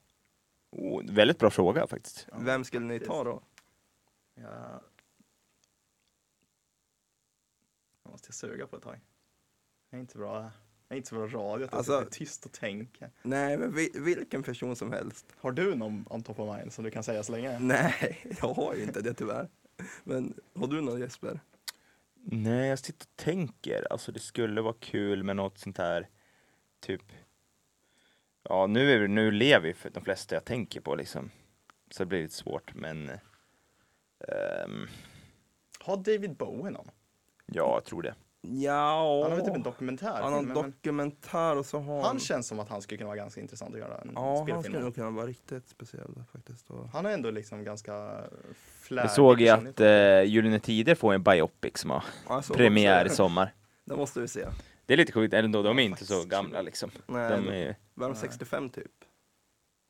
[0.72, 2.28] Oh, väldigt bra fråga faktiskt.
[2.32, 3.42] Ja, Vem skulle ni ta då?
[4.36, 4.82] Ja.
[8.04, 9.00] Jag måste suga på ett tag.
[9.90, 10.42] Jag är inte bra,
[10.88, 13.12] jag är inte så bra radio, att jag Alltså- sitter tyst och tänker.
[13.22, 15.26] Nej, men vi, vilken person som helst.
[15.38, 17.60] Har du någon on top of mind som du kan säga så länge?
[17.60, 19.50] Nej, jag har ju inte det tyvärr.
[20.04, 21.40] Men har du någon Jesper?
[22.24, 23.88] Nej, jag sitter och tänker.
[23.92, 26.10] Alltså det skulle vara kul med något sånt här,
[26.80, 27.04] typ.
[28.44, 31.32] Ja, nu, är, nu lever ju för de flesta jag tänker på liksom.
[31.92, 33.10] Så det blir lite svårt, men.
[34.28, 34.88] ehm,
[35.80, 36.92] Har David Bowie någon?
[37.46, 38.16] ja, jag tror det.
[38.44, 40.22] Ja, Han har väl typ en dokumentär?
[40.22, 42.98] han har en men- men dokumentär och så har han känns som att han skulle
[42.98, 44.64] kunna vara ganska intressant att göra en Ja, han spelfilm.
[44.64, 44.84] skulle med.
[44.86, 46.70] nog kunna vara riktigt speciell faktiskt.
[46.70, 46.88] Och...
[46.90, 48.22] Han är ändå liksom ganska
[48.80, 49.06] flärdig.
[49.10, 51.90] Jag såg ju att uh, Gyllene Tider får en biopic som
[52.26, 53.54] har såg premiär i sommar.
[53.86, 54.48] Det måste vi se.
[54.86, 56.92] Det är lite sjukt, ändå, de är inte så gamla liksom.
[57.08, 58.22] Nej, De är ju, var de Nej.
[58.22, 58.92] 65 typ?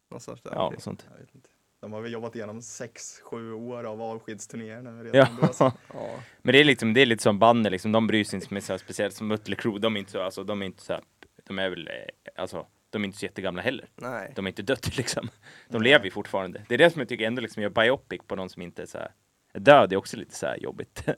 [0.10, 0.52] Någonstans där.
[0.56, 1.06] ja, sånt.
[1.12, 1.50] Jag vet inte.
[1.82, 5.14] De har väl jobbat igenom sex, sju år av avskedsturnéer nu Ja.
[5.14, 5.48] redan då.
[5.54, 5.64] Så.
[5.94, 6.10] ja.
[6.42, 8.64] Men det är liksom, det är lite som bandet liksom, de bryr sig inte med
[8.64, 10.94] så här, speciellt som Mötley Crüe, de är inte så, alltså de är inte så
[10.94, 11.02] här,
[11.48, 11.94] de är väl, eh,
[12.42, 13.90] alltså, de är inte så jättegamla heller.
[13.96, 14.34] Nej.
[14.36, 15.30] De är inte dött liksom.
[15.70, 15.92] De Nej.
[15.92, 16.66] lever ju fortfarande.
[16.68, 18.86] Det är det som jag tycker ändå liksom gör biopic på någon som inte är
[18.86, 19.12] så här,
[19.54, 21.04] är död, är också lite så här jobbigt.
[21.06, 21.16] kan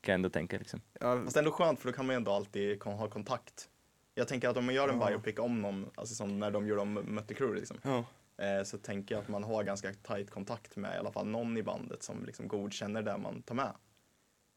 [0.00, 0.80] jag ändå tänka liksom.
[1.00, 3.68] Ja, Fast ändå skönt för då kan man ju ändå alltid ha kontakt.
[4.14, 5.06] Jag tänker att om man gör en Ja.
[5.08, 7.76] biopic om någon, alltså som när de gjorde om Mötley Crüe liksom.
[7.82, 8.04] Ja.
[8.38, 11.56] Eh, så tänker jag att man har ganska tajt kontakt med i alla fall någon
[11.56, 13.72] i bandet som liksom godkänner det man tar med.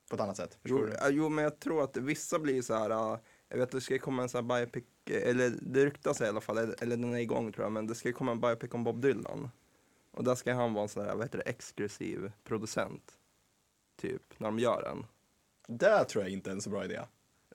[0.09, 0.57] På ett annat sätt.
[0.63, 2.89] Jo, ja, jo, men jag tror att vissa blir så här.
[2.89, 3.19] äh,
[3.49, 6.25] jag vet att det ska komma en sån här biopic, eh, eller det ryktas i
[6.25, 8.73] alla fall, eller, eller den är igång tror jag, men det ska komma en biopic
[8.73, 9.49] om Bob Dylan.
[10.11, 13.13] Och där ska han vara en sån här, vad heter det, exklusiv producent.
[14.01, 15.05] Typ, när de gör den.
[15.77, 17.01] Det tror jag inte är en så bra idé.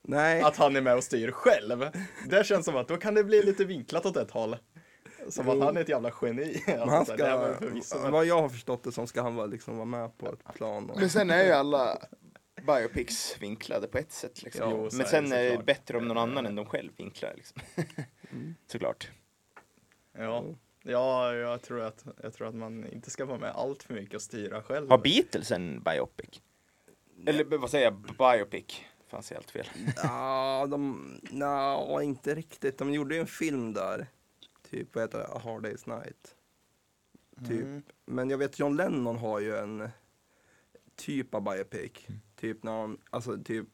[0.02, 1.86] Nej, Att han är med och styr själv.
[2.28, 4.56] Det känns som att då kan det bli lite vinklat åt ett håll.
[5.28, 6.62] Som att han är ett jävla geni.
[6.66, 9.34] men Alltså, han här var ska, men- vad jag har förstått det som ska han
[9.34, 10.90] vara, liksom vara med på ett plan.
[10.90, 11.98] Och, sen är ju alla
[12.66, 14.70] biopics vinklade på ett sätt liksom.
[14.70, 17.62] Jo, Men sen det är det bättre om någon annan än de själv vinklar liksom.
[18.30, 18.54] Mm.
[18.66, 19.10] Såklart.
[20.18, 20.44] Ja.
[20.84, 24.14] Ja, jag tror, att, jag tror att man inte ska vara med allt för mycket
[24.14, 24.90] och styra själv.
[24.90, 26.40] Har Beatles en biopic?
[27.26, 28.80] Eller vad säger jag, biopic?
[29.08, 29.66] Fan, säger helt fel.
[30.02, 32.78] Ja, de, nja, inte riktigt.
[32.78, 34.06] De gjorde ju en film där.
[34.72, 35.26] Typ, vad heter det?
[35.26, 36.36] A Hard Day's Night.
[37.48, 37.62] Typ.
[37.62, 37.82] Mm.
[38.04, 39.88] Men jag vet, John Lennon har ju en
[40.94, 42.06] typ av biopic.
[42.36, 43.68] Typ när han, alltså typ,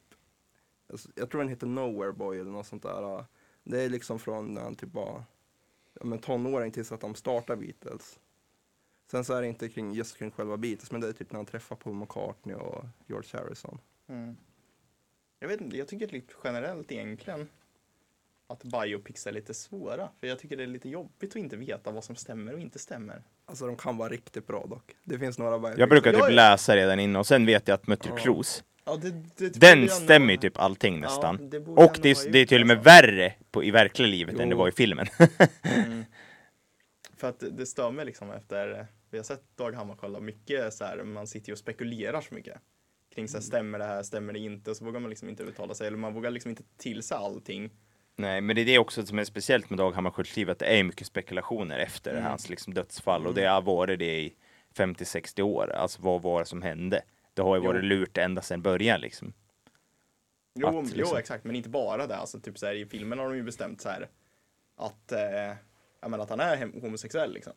[0.91, 3.25] alltså, jag tror den heter Nowhere Boy eller något sånt där.
[3.65, 5.25] Det är liksom från när han typ var
[6.01, 8.21] men tonåring tills att de startar Beatles.
[9.11, 11.39] Sen så är det inte kring, just kring själva Beatles, men det är typ när
[11.39, 13.79] han träffar Paul McCartney och George Harrison.
[14.07, 14.37] Mm.
[15.39, 17.49] Jag vet inte, jag tycker lite generellt egentligen.
[18.51, 20.09] Att biopics är lite svåra.
[20.21, 22.79] För jag tycker det är lite jobbigt att inte veta vad som stämmer och inte
[22.79, 23.23] stämmer.
[23.47, 24.97] Alltså de kan vara riktigt bra dock.
[25.05, 25.79] Det finns några biopics.
[25.79, 28.43] Jag brukar typ läsa redan innan och sen vet jag att Mötter Ja.
[28.85, 31.39] Ja, det, det borde den stämmer ju typ allting nästan.
[31.41, 32.91] Ja, det och det är, det är till och med alltså.
[32.91, 34.59] värre på, i verkliga livet än det Jo.
[34.59, 35.07] var i filmen.
[35.63, 36.05] Mm.
[37.17, 41.03] För att det- stör mig liksom efter, vi har sett Dag Hammarskjöld mycket så här,
[41.05, 42.59] man sitter ju och spekulerar så mycket.
[43.15, 43.43] Kring så Mm.
[43.43, 44.71] här, stämmer det här, stämmer det inte?
[44.71, 47.17] Och så vågar man liksom inte uttala sig, eller man vågar liksom inte till sig
[47.17, 47.71] allting.
[48.21, 50.67] Nej, men det är det också som är speciellt med Dag Hammarskjölds liv, att det
[50.67, 52.25] är mycket spekulationer efter Mm.
[52.25, 54.35] hans liksom, dödsfall och det har varit det i
[54.75, 55.71] 50-60 år.
[55.73, 57.03] Alltså vad var det som hände?
[57.35, 57.67] Det har ju Jo.
[57.69, 59.33] varit lurt ända sedan början liksom.
[60.55, 62.17] Jo, Att, jo liksom- exakt, men inte bara det.
[62.17, 64.09] Alltså, typ så här, I filmen har de ju bestämt så här
[64.77, 65.55] att, eh,
[66.01, 67.33] jag menar, att han är homosexuell.
[67.33, 67.53] Liksom.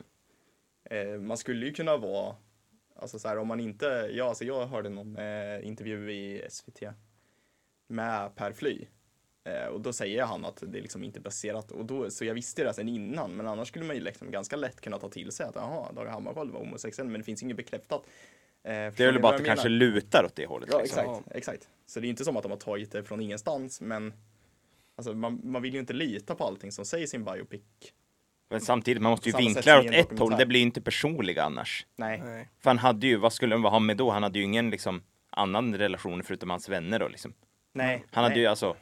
[0.84, 2.36] Eh, man skulle ju kunna vara,
[2.96, 6.82] alltså så här, om man inte, ja, alltså, jag hörde någon eh, intervju i SVT
[7.86, 8.86] med Per Fly.
[9.44, 12.34] Eh, och då säger han att det är liksom inte baserat, och då, så jag
[12.34, 15.32] visste det sen innan, men annars skulle man ju liksom ganska lätt kunna ta till
[15.32, 18.02] sig att jaha, Dag Hammarskjöld var homosexuell, men det finns inget bekräftat.
[18.64, 20.68] Eh, Det är väl bara att det kanske lutar åt det hållet.
[20.72, 21.04] Ja, liksom.
[21.04, 21.68] exakt, exakt.
[21.86, 24.12] Så det är inte som att de har tagit det från ingenstans, men
[24.96, 27.62] alltså, man, man vill ju inte lita på allting som sägs i en biopic.
[28.50, 31.86] Men samtidigt, man måste ju vinkla åt ett håll, det blir ju inte personliga annars.
[31.96, 32.22] Nej.
[32.24, 32.48] Nej.
[32.60, 34.10] För han hade ju, vad skulle han ha med då?
[34.10, 37.34] Han hade ju ingen liksom annan relation förutom hans vänner då liksom.
[37.74, 38.04] Nej.
[38.10, 38.42] Han hade nej.
[38.42, 38.76] ju alltså,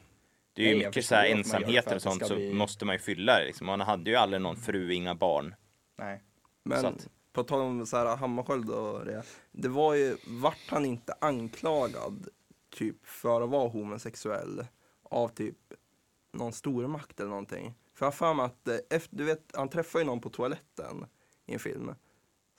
[0.53, 2.95] det är ju Nej, mycket så här man ensamheter och sånt så bli- måste man
[2.95, 3.67] ju fylla det liksom.
[3.67, 5.55] Han hade ju aldrig någon fru, inga barn.
[5.97, 6.23] nej.
[6.63, 9.23] Men att- på tal om så här, Hammarskjöld och det.
[9.51, 12.27] Det var ju, vart han inte anklagad
[12.69, 14.65] typ för att vara homosexuell
[15.03, 15.57] av typ
[16.33, 17.73] någon stormakt eller någonting?
[17.93, 20.29] För jag har för mig att, eh, efter, du vet, han träffar ju någon på
[20.29, 21.05] toaletten
[21.45, 21.95] i en film.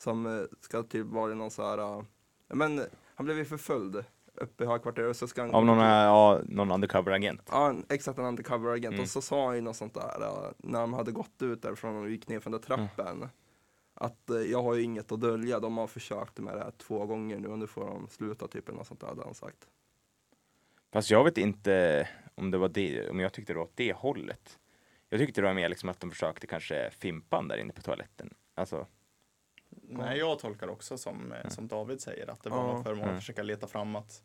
[0.03, 2.03] Som eh, ska typ vara någon så här, eh,
[2.49, 2.83] men
[3.15, 4.05] han blev ju förföljd
[4.35, 7.49] uppe i högkvarteret och så ska han Av någon, ja, någon undercover-agent.
[7.51, 8.93] Ja, exakt en undercover-agent.
[8.93, 9.01] Mm.
[9.01, 11.97] Och så sa han ju något sånt där äh, när de hade gått ut därifrån
[11.97, 13.29] och gick ner från den där trappen.
[13.95, 17.07] Att eh, jag har ju inget att dölja, de har försökt med det här två
[17.07, 19.69] gånger nu och nu får de sluta typ eller något sånt där hade han sagt.
[20.93, 23.93] Fast jag vet inte om det var det, om jag tyckte det var åt det
[23.93, 24.59] hållet.
[25.09, 28.35] Jag tyckte det var mer liksom att de försökte kanske fimpa där inne på toaletten.
[28.55, 28.87] Alltså,
[29.83, 32.67] Nej, jag tolkar också som, eh, som David säger, att det var Ja.
[32.73, 33.15] någon förmån Mm.
[33.15, 34.23] att försöka leta fram att,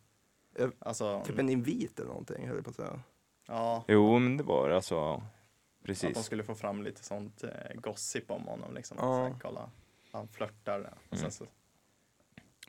[0.58, 3.00] Eh, alltså, Typ en invit eller någonting höll jag på att säga.
[3.46, 6.24] ja, jo men det var alltså, att de precis.
[6.24, 8.96] skulle få fram lite sånt eh, gossip om honom liksom.
[9.00, 9.02] Ja.
[9.02, 9.70] Så här, kolla,
[10.12, 10.80] han flörtar.
[11.10, 11.30] Och sen Mm.
[11.30, 11.44] så,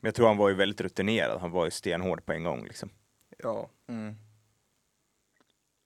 [0.02, 2.64] Men jag tror han var ju väldigt rutinerad, han var ju stenhård på en gång
[2.64, 2.90] liksom.
[3.38, 4.16] Ja, mm.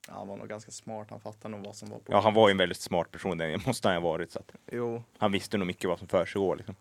[0.08, 2.34] Ja, han var nog ganska smart, han fattade nog vad som var på Ja, han
[2.34, 4.32] var ju en väldigt smart person, det måste han ha varit.
[4.32, 5.02] Så att jo.
[5.18, 6.74] han visste nog mycket vad som försiggår liksom.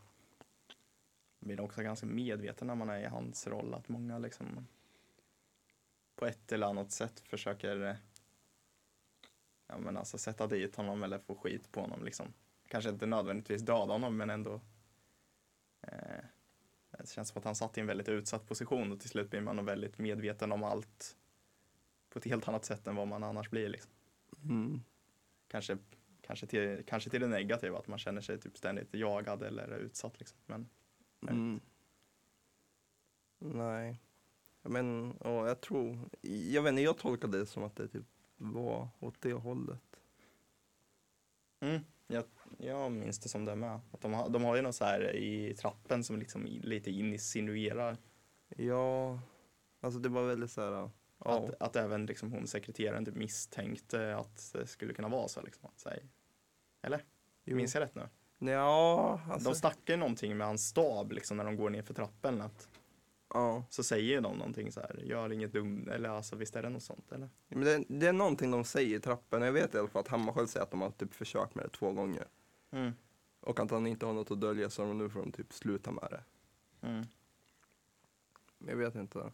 [1.39, 4.67] blir också ganska medveten när man är i hans roll att många liksom
[6.15, 7.95] på ett eller annat sätt försöker eh,
[9.67, 12.33] ja, men alltså sätta dit honom eller få skit på honom liksom.
[12.67, 14.61] Kanske inte nödvändigtvis döda honom men ändå
[15.81, 16.23] eh,
[16.97, 19.41] det känns som att han satt i en väldigt utsatt position och till slut blir
[19.41, 21.17] man nog väldigt medveten om allt
[22.13, 23.91] på ett helt annat sätt än vad man annars blir liksom.
[24.43, 24.83] Mm.
[25.47, 25.77] Kanske,
[26.21, 30.19] kanske, till, kanske till det negativa att man känner sig typ ständigt jagad eller utsatt
[30.19, 30.37] liksom.
[30.45, 30.69] Men
[31.21, 31.59] Mm.
[33.39, 34.01] Nej.
[34.61, 38.05] Men, och jag tror, jag vet inte, jag tolkade det som att det typ
[38.37, 39.99] var åt det hållet.
[41.59, 42.23] Mm, jag,
[42.57, 43.79] jag minns det som det med.
[43.91, 47.97] Att de, har, de har ju något så här i trappen som liksom lite insinuerar
[48.57, 49.19] Ja,
[49.79, 50.89] alltså det var väldigt så här,
[51.25, 51.37] ja.
[51.37, 55.41] att, att även liksom hon sekreteraren typ misstänkte att det skulle kunna vara så.
[55.41, 56.03] Liksom, att säga.
[56.81, 57.05] Eller?
[57.43, 57.55] Jo.
[57.55, 58.09] Minns jag rätt nu?
[58.51, 59.49] Ja, alltså.
[59.49, 62.41] De snackar ju någonting med hans stab liksom, när de går ner för trappen.
[62.41, 62.69] Att,
[63.29, 63.65] ja.
[63.69, 66.83] så säger de någonting så här, gör inget dumt, eller alltså visst är det något
[66.83, 67.29] sånt eller?
[67.47, 69.41] Men det, det är någonting de säger i trappen.
[69.41, 71.69] Jag vet i alla fall att Hammarskjöld säger att de har typ försökt med det
[71.69, 72.27] två gånger.
[72.71, 72.93] Mm.
[73.39, 76.07] Och att han inte har något att dölja så nu får de typ sluta med
[76.09, 76.23] det.
[76.87, 77.05] Mm.
[78.67, 79.31] Jag vet inte.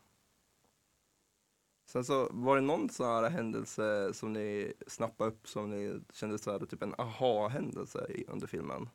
[1.89, 6.37] Sen så var det någon sån här händelse som ni snappade upp som ni kände
[6.39, 8.89] så här typ en aha-händelse under filmen?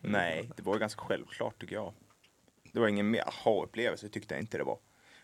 [0.00, 1.92] Nej, det var ju ganska självklart tycker jag.
[2.72, 4.78] Det var ingen mer aha-upplevelse, tyckte jag inte det var.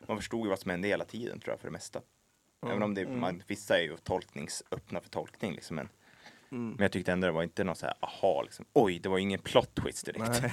[0.08, 2.02] Man förstod ju vad som hände hela tiden tror jag för det mesta.
[2.66, 3.20] Även om det, Mm.
[3.20, 5.76] man, vissa är ju tolknings, öppna för tolkning liksom.
[5.76, 5.88] Men,
[6.50, 6.68] Mm.
[6.70, 8.64] men jag tyckte ändå det var inte någon så här aha liksom.
[8.72, 10.42] Oj, det var ingen plot twist direkt.
[10.42, 10.52] Nej.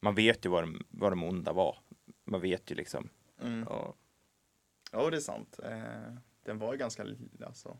[0.00, 1.78] Man vet ju vad de, vad de onda var.
[2.30, 3.08] Man vet ju liksom.
[3.40, 3.64] Mm.
[3.68, 3.94] Ja.
[4.92, 5.58] Ja, det är sant.
[5.64, 6.14] Eh,
[6.44, 7.06] den var ju ganska
[7.46, 7.78] alltså,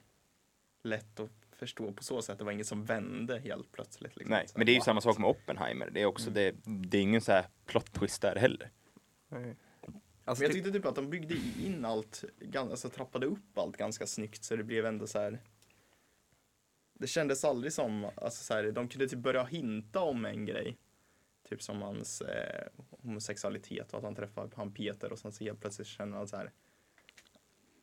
[0.84, 2.38] lätt att förstå på så sätt.
[2.38, 4.16] Det var inget som vände helt plötsligt.
[4.16, 4.30] Liksom.
[4.30, 5.90] Nej, men det är ju samma sak med Oppenheimer.
[5.90, 6.34] Det är också Mm.
[6.34, 8.70] det, det är ingen så här plot twist där heller.
[9.28, 9.56] Nej.
[10.24, 11.34] Alltså, Men jag ty- tyckte typ att de byggde
[11.64, 12.24] in allt,
[12.54, 15.38] alltså trappade upp allt ganska snyggt så det blev ändå så här.
[16.94, 20.76] Det kändes aldrig som, alltså så här, de kunde typ börja hinta om en grej.
[21.50, 22.66] Typ som hans eh,
[23.02, 26.36] homosexualitet och att han träffar han Peter och sen så helt plötsligt känner han så
[26.36, 26.50] här.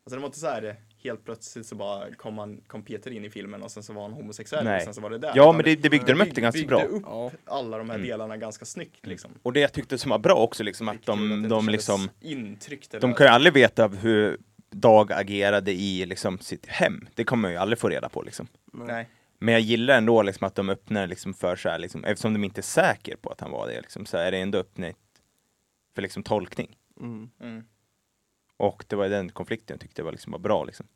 [0.03, 3.25] Alltså det var inte så här helt plötsligt så bara kom, han, kom Peter in
[3.25, 4.77] i filmen och sen så var han homosexuell Nej.
[4.77, 5.31] och sen så var det där.
[5.35, 6.83] Ja, men det, det byggde de upp det ganska byggde bra.
[6.83, 7.31] upp Ja.
[7.45, 8.07] alla de här Mm.
[8.07, 9.31] delarna ganska snyggt liksom.
[9.43, 12.91] Och det jag tyckte som var bra också, liksom att de, de kändes liksom intryckt.
[13.01, 14.37] De kan ju aldrig veta hur
[14.69, 17.07] Dag agerade i liksom sitt hem.
[17.15, 18.47] Det kommer man ju aldrig få reda på liksom.
[18.73, 19.09] Nej.
[19.39, 22.43] Men jag gillar ändå liksom att de öppnar liksom för så här, liksom, eftersom de
[22.43, 24.97] inte är säkra på att han var det, liksom, så är det ändå öppnet
[25.95, 26.77] för liksom tolkning.
[26.99, 27.29] Mm.
[27.39, 27.63] Mm.
[28.57, 30.63] Och det var den konflikten jag tyckte var, liksom var bra.
[30.63, 30.87] Liksom.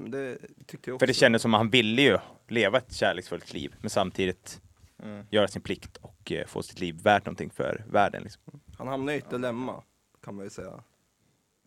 [0.00, 0.98] Men det tyckte jag också.
[1.02, 2.18] För det kändes som att han ville ju
[2.48, 4.60] leva ett kärleksfullt liv, men samtidigt
[5.02, 5.26] Mm.
[5.30, 8.22] göra sin plikt och eh, få sitt liv värt någonting för världen.
[8.22, 8.60] Liksom.
[8.78, 9.82] Han hamnade i ett dilemma,
[10.24, 10.84] kan man ju säga.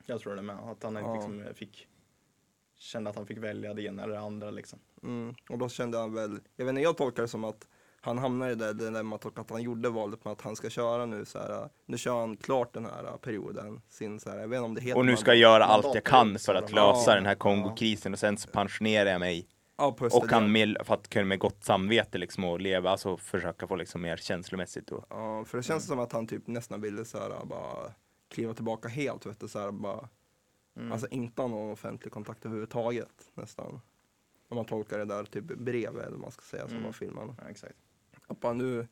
[0.06, 0.56] Jag tror det med.
[0.56, 1.14] Att han Ja.
[1.16, 1.88] liksom fick
[2.78, 4.80] kände att han fick välja det ena eller det andra liksom.
[5.04, 5.36] Mm.
[5.50, 7.68] Och då kände han väl, jag vet inte, jag tolkar det som att
[8.02, 11.06] han hamnade i det dilemmat och att han gjorde valet med att han ska köra
[11.06, 14.58] nu så här, nu kör han klart den här perioden, sin så här, jag vet
[14.58, 16.72] inte om det heter Och nu man- ska jag göra allt jag kan för att
[16.72, 19.48] lösa Ja, den här Kongokrisen och sen så pensionerar jag mig.
[19.78, 23.18] Ja, på och kan med, för att kunna med gott samvete liksom och leva, alltså
[23.18, 26.82] försöka få liksom mer känslomässigt och Ja, för det känns som att han typ nästan
[26.82, 27.92] ville så här bara
[28.30, 30.10] kliva tillbaka helt, vet du, så här bara,
[30.76, 30.92] Mm.
[30.92, 33.82] alltså inte ha någon offentlig kontakt överhuvudtaget nästan.
[34.48, 36.84] Om man tolkar det där typ brev eller vad man ska säga som Mm.
[36.86, 37.36] var filmen.
[37.42, 37.76] ja, exakt.
[38.28, 38.88] Att bara nu,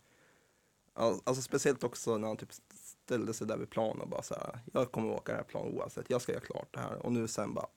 [0.94, 4.34] all- alltså speciellt också när han typ ställde sig där vid plan och bara så
[4.36, 7.06] här, jag kommer åka det här planet oavsett, jag ska göra klart det här.
[7.06, 7.68] Och nu sen bara,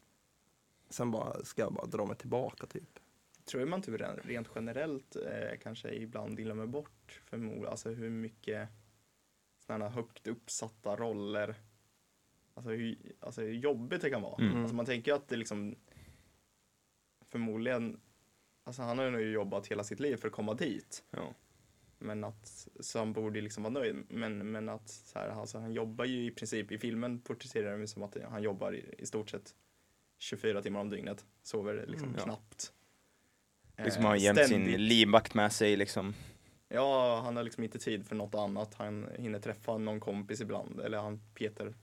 [0.90, 2.98] sen bara ska jag bara dra mig tillbaka typ.
[3.44, 8.10] Tror du man typ ren- rent generellt eh, kanske ibland glömmer bort förmodligen, alltså hur
[8.10, 8.68] mycket
[9.66, 11.54] sådana högt uppsatta roller,
[12.56, 14.44] alltså hur, alltså hur jobbigt det kan vara.
[14.44, 14.60] Mm.
[14.60, 15.74] Alltså man tänker ju att det liksom
[17.24, 18.00] förmodligen,
[18.64, 21.04] alltså han har ju nog jobbat hela sitt liv för att komma dit.
[21.10, 21.34] ja.
[21.98, 23.96] Men att, så han borde liksom vara nöjd.
[24.08, 27.86] Men, men att så här, alltså han jobbar ju i princip, i filmen porträtterar det
[27.86, 29.54] som att han jobbar i, i stort sett
[30.18, 31.24] 24 timmar om dygnet.
[31.42, 32.18] Sover liksom Mm.
[32.18, 32.24] Ja.
[32.24, 32.72] knappt.
[33.84, 36.14] Liksom har jämt sin livvakt med sig liksom.
[36.68, 38.74] Ja, han har liksom inte tid för något annat.
[38.74, 40.80] Han hinner träffa någon kompis ibland.
[40.80, 41.74] Eller han Peter här.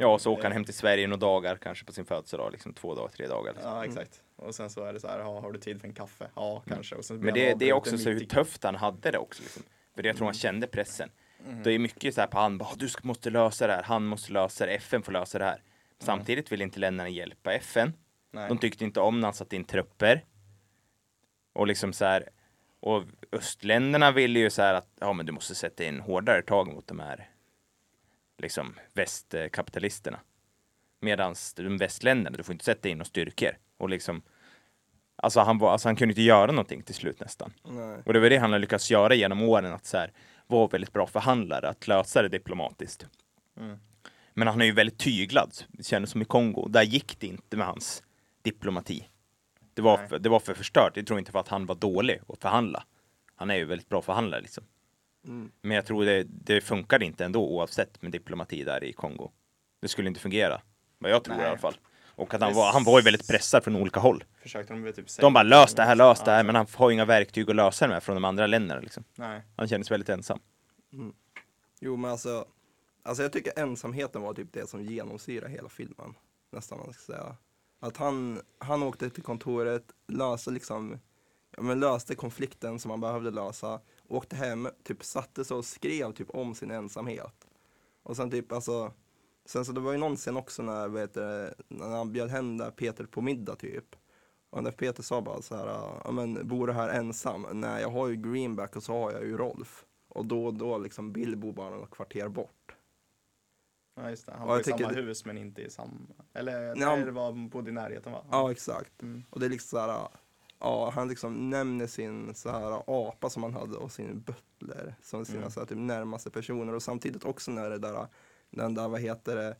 [0.00, 2.74] Ja, och så åker han hem till Sverige några dagar, kanske på sin födelsedag, liksom
[2.74, 3.52] två dagar, tre dagar.
[3.52, 3.70] Liksom.
[3.72, 4.22] Ja, exakt.
[4.36, 6.28] Och sen så är det så här, ja, har du tid för en kaffe?
[6.34, 6.94] Ja, kanske.
[6.94, 7.24] Och sen Mm.
[7.24, 9.42] Men det, det är också så hur tufft han hade det också.
[9.42, 9.62] Liksom.
[9.94, 11.10] För det jag tror han kände pressen.
[11.64, 14.06] Det är mycket så här på han, bara, du ska- måste lösa det här, han
[14.06, 15.62] måste lösa det, FN får lösa det här.
[15.98, 17.92] Samtidigt vill inte länderna hjälpa FN.
[18.30, 18.48] Nej.
[18.48, 20.24] De tyckte inte om när han satte in trupper.
[21.52, 22.28] Och liksom så här,
[22.80, 26.72] och östländerna ville ju så här att, ja men du måste sätta in hårdare tag
[26.72, 27.28] mot de här
[28.38, 30.20] liksom västkapitalisterna.
[31.00, 33.50] Medan de västländerna, du får inte sätta in några styrkor.
[33.76, 34.22] Och liksom,
[35.16, 37.52] alltså han, var, alltså han kunde inte göra någonting till slut nästan.
[37.64, 38.02] Nej.
[38.06, 40.12] Och det var det han har lyckats göra genom åren, att så här,
[40.46, 43.06] vara väldigt bra förhandlare, att lösa det diplomatiskt.
[43.56, 43.78] Mm.
[44.34, 46.68] Men han är ju väldigt tyglad, det kändes som i Kongo.
[46.68, 48.02] Där gick det inte med hans
[48.42, 49.08] diplomati.
[49.74, 50.08] Det var, Nej.
[50.08, 50.96] för, det var för förstört.
[50.96, 52.84] Jag tror inte för att han var dålig att förhandla.
[53.34, 54.64] Han är ju väldigt bra förhandlare liksom.
[55.28, 55.50] Mm.
[55.62, 59.30] Men jag tror det, det funkar inte ändå oavsett med diplomati där i Kongo.
[59.80, 60.60] Det skulle inte fungera.
[60.98, 61.44] Vad jag tror Nej.
[61.44, 61.76] i alla fall.
[62.18, 64.24] Och att han var, han var ju väldigt pressad från olika håll.
[64.42, 65.06] Försökte de typ.
[65.20, 67.56] De bara lös det här, lös det här, men han har ju inga verktyg att
[67.56, 69.04] lösa det med från de andra länderna liksom.
[69.14, 69.42] Nej.
[69.56, 70.40] Han kändes väldigt ensam.
[71.80, 72.46] Jo men alltså,
[73.02, 76.14] alltså jag tycker ensamheten var typ det som genomsyrar hela filmen.
[76.52, 77.36] Nästan man ska säga.
[77.80, 80.98] Att han, han åkte till kontoret, löste liksom,
[81.56, 86.12] ja, men löste konflikten som han behövde lösa, åkte hem, typ satte sig och skrev
[86.12, 87.46] typ om sin ensamhet.
[88.02, 88.92] Och sen typ alltså,
[89.44, 92.58] sen så det var ju någon scen också när, vet du, när han bjöd hem
[92.58, 93.96] där Peter på middag typ.
[94.50, 95.66] Och när Peter sa bara så här,
[96.04, 97.46] ja men bor du här ensam?
[97.52, 99.84] Nej, jag har ju Greenback och så har jag ju Rolf.
[100.08, 102.74] Och då och då liksom Bilbo bara några kvarter bort.
[103.96, 104.32] Ja, just det.
[104.32, 105.92] Han jag i samma det- hus men inte i samma.
[106.32, 108.24] Eller nej, han- det var bodde i närheten va?
[108.30, 109.02] Ja, exakt.
[109.02, 109.24] Mm.
[109.30, 110.08] Och det är liksom så här,
[110.58, 115.24] ja, han liksom nämner sin så här apa som han hade och sin butler som
[115.24, 115.50] sina Mm.
[115.50, 118.06] så här, typ närmaste personer och samtidigt också när det där,
[118.50, 119.56] den där, vad heter det,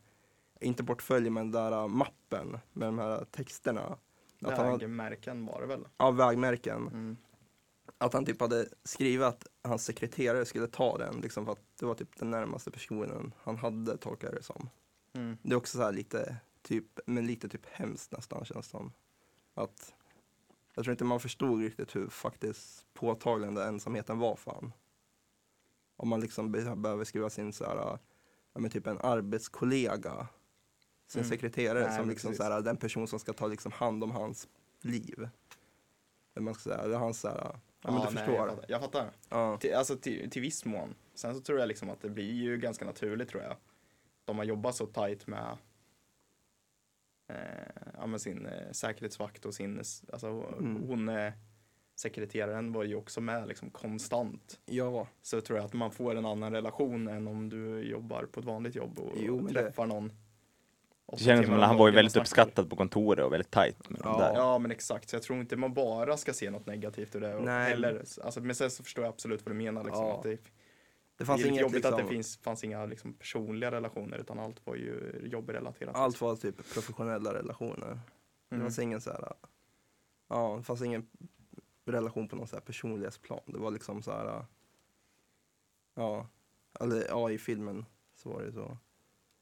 [0.61, 3.97] inte portföljen men den där mappen med de här texterna.
[4.41, 5.87] Att han, hade- Vägmärken var det väl?
[5.97, 6.87] ja, vägmärken.
[6.87, 7.17] Mm.
[7.97, 11.85] Att han typ hade skrivit att hans sekreterare skulle ta den, liksom för att det
[11.85, 14.69] var typ den närmaste personen han hade, tolkar det som.
[15.13, 15.37] Mm.
[15.41, 18.91] Det är också så här lite, typ, men lite typ hemskt nästan känns det som.
[19.53, 19.93] Att
[20.79, 24.73] jag tror inte man förstod riktigt hur faktiskt påtaglig den där ensamheten var för han.
[25.95, 27.75] Om man liksom be- behöver skriva sin så här,
[28.53, 30.27] ja, men typ en arbetskollega,
[31.07, 31.29] sin Mm.
[31.29, 32.45] sekreterare Nej, som liksom precis.
[32.45, 34.47] så här, den person som ska ta liksom hand om hans
[34.81, 35.29] liv.
[36.35, 38.35] Eller man ska säga, eller hans så här, ja, men du nej, förstår.
[38.35, 38.65] Jag fattar.
[38.67, 39.11] Jag fattar.
[39.29, 39.57] Ja.
[39.57, 40.95] Till, alltså till, till viss mån.
[41.13, 43.55] Sen så tror jag liksom att det blir ju ganska naturligt tror jag.
[44.25, 45.57] De har jobbat så tajt med
[47.29, 47.35] eh,
[47.97, 49.77] ja, med sin eh, säkerhetsvakt och sin,
[50.13, 50.27] alltså
[50.59, 50.83] Mm.
[50.87, 51.33] hon eh,
[51.95, 54.59] sekreteraren var ju också med liksom konstant.
[54.65, 58.39] ja, Så tror jag att man får en annan relation än om du jobbar på
[58.39, 60.11] ett vanligt jobb och Jo, men det- träffar någon.
[61.11, 63.89] Det känns som om att han var ju väldigt uppskattad på kontoret och väldigt tajt
[63.89, 64.09] med Ja.
[64.11, 64.33] dem där.
[64.35, 67.39] Ja men exakt, så jag tror inte man bara ska se något negativt ur det
[67.39, 67.69] Nej.
[67.69, 68.03] heller.
[68.23, 70.17] Alltså, men sen så förstår jag absolut vad du menar liksom, Ja.
[70.17, 70.37] att det,
[71.19, 73.71] det det fanns är lite inget jobbigt liksom, att det finns, fanns inga liksom, personliga
[73.71, 75.95] relationer utan allt var ju jobbrelaterat.
[75.95, 77.99] allt var typ professionella relationer.
[78.49, 78.65] Det Mm.
[78.65, 79.33] fanns ingen så här,
[80.27, 81.09] ja, det fanns ingen
[81.85, 83.39] relation på någon så här personlighetsplan.
[83.45, 84.45] Det var liksom så här,
[85.95, 86.27] ja,
[86.79, 88.77] eller ja, i filmen så var det så.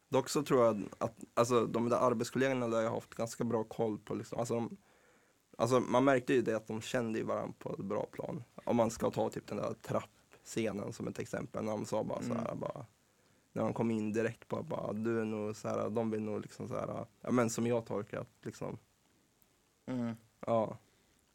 [0.09, 3.63] Dock så tror jag att, alltså de där arbetskollegorna där jag har haft ganska bra
[3.63, 4.78] koll på liksom, alltså, de,
[5.57, 8.43] alltså man märkte ju det att de kände varandra på ett bra plan.
[8.55, 9.75] Om man ska ta typ den där
[10.48, 12.86] trappscenen som ett exempel, när de sa bara så här, bara,
[13.54, 16.41] när de kom in direkt på bara, du är nog så här, de vill nog
[16.41, 18.78] liksom så här, ja men som jag tolkar att liksom,
[19.89, 20.16] Mm.
[20.45, 20.78] ja,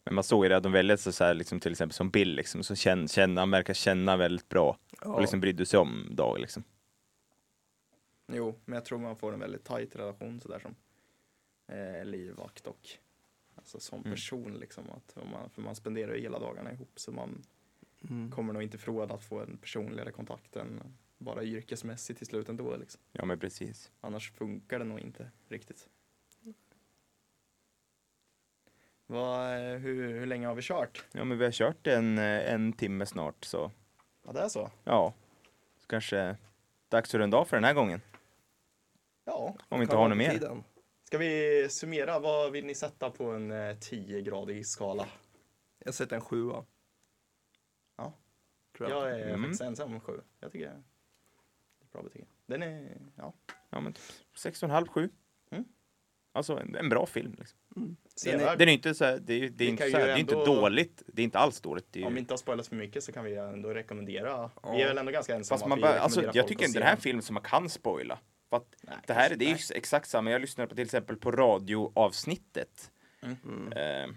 [0.05, 2.11] Men man såg ju det att de väldigt så, så här, liksom, till exempel som
[2.11, 5.09] Bill, liksom, så känna, känna, han verkar känna väldigt bra ja.
[5.15, 6.39] och liksom brydde sig om Dag.
[6.41, 6.63] Liksom.
[8.33, 10.75] Jo, men jag tror man får en väldigt tajt relation sådär som
[11.77, 12.89] eh, livvakt och
[13.57, 14.13] alltså som Mm.
[14.13, 14.85] person liksom.
[14.91, 17.43] Att man, för man spenderar ju hela dagarna ihop så man
[18.11, 18.31] Mm.
[18.31, 20.83] kommer nog inte ifrån att få en personligare kontakt än
[21.19, 23.01] bara yrkesmässigt till slut ändå liksom.
[23.13, 23.91] Ja men precis.
[24.01, 25.89] Annars funkar det nog inte riktigt.
[29.07, 31.05] Vad, eh, hur, hur länge har vi kört?
[31.13, 33.71] Ja men vi har kört en, eh, en timme snart så
[34.27, 34.71] Ja, det är så.
[34.85, 35.15] ja,
[35.79, 36.37] så kanske
[36.89, 38.01] dags att runda av för den här gången.
[39.25, 39.57] Ja.
[39.69, 40.31] Om vi inte har något mer.
[40.31, 40.65] tiden.
[41.05, 42.19] Ska vi summera?
[42.19, 45.09] Vad vill ni sätta på en eh, 10-gradig skala?
[45.85, 46.65] Jag sätter en sjua.
[48.77, 49.03] Tror jag.
[49.11, 49.43] Jag är Mm.
[49.43, 50.20] faktiskt ensam om sju.
[50.41, 50.77] Jag tycker det är
[51.83, 52.27] ett bra betyg.
[52.47, 53.35] Den är, ja,
[53.70, 54.03] Ja men typ
[54.37, 55.11] 6,5, 7.
[55.51, 55.64] Mm.
[56.33, 57.35] Alltså en, en bra film.
[57.39, 57.59] Liksom.
[57.75, 58.59] Den sevärd.
[58.59, 60.18] Den är inte så här, det är, det är inte, så här, ju det är
[60.18, 61.03] inte dåligt.
[61.07, 61.87] Det är inte alls dåligt.
[61.91, 64.51] Det är, Om vi ju- inte har spoilat för mycket så kan vi ändå rekommendera.
[64.62, 64.73] Ja.
[64.73, 66.95] Vi är väl ändå ganska ensamma Fast man bara, alltså, jag tycker det här är
[66.97, 67.01] den.
[67.03, 68.18] film som man kan spoila.
[68.51, 70.31] För att Nej, det här det är ju exakt samma.
[70.31, 72.91] Jag lyssnade på till exempel på radioavsnittet
[73.23, 73.73] Mm.
[73.73, 74.14] eh,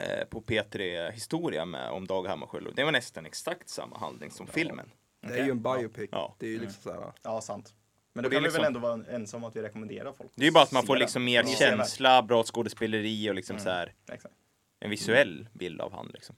[0.00, 2.76] eh, på P3 Historia med, om Dag Hammarskjöld.
[2.76, 4.90] Det var nästan exakt samma handling som filmen.
[5.20, 6.08] Det är ju en biopic.
[6.12, 6.36] Ja.
[6.38, 6.66] Det är ju Mm.
[6.66, 7.74] liksom så här, Ja, sant.
[8.12, 10.30] Men då kan vi liksom- väl ändå vara ensamma att vi rekommenderar folk.
[10.34, 11.54] Det är ju bara att man får liksom mer Ja.
[11.58, 13.64] känsla, bra skådespeleri och liksom Mm.
[13.64, 14.34] så här, Exakt.
[14.80, 16.10] en visuell bild av han.
[16.14, 16.36] Liksom.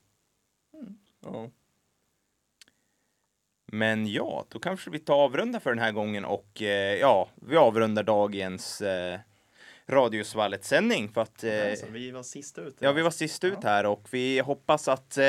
[1.24, 1.50] ja.
[3.66, 7.56] Men ja, då kanske vi tar avrunda för den här gången och eh, ja, vi
[7.56, 9.20] avrundar dagens eh,
[9.86, 12.76] Radiosvallet-sändning för att eh, Alltså, vi var sist ut.
[12.78, 15.24] Ja, vi var sist ut här och vi hoppas att eh,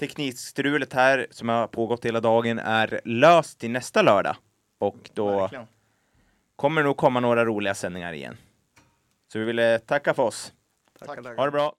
[0.00, 4.36] teknikstrulet här som har pågått hela dagen är löst till nästa lördag.
[4.78, 5.66] Och då Verkligen.
[6.56, 8.36] kommer det nog komma några roliga sändningar igen.
[9.32, 10.52] Så vi vill eh, tacka för oss.
[10.98, 11.36] Tack.
[11.36, 11.74] Ha det bra!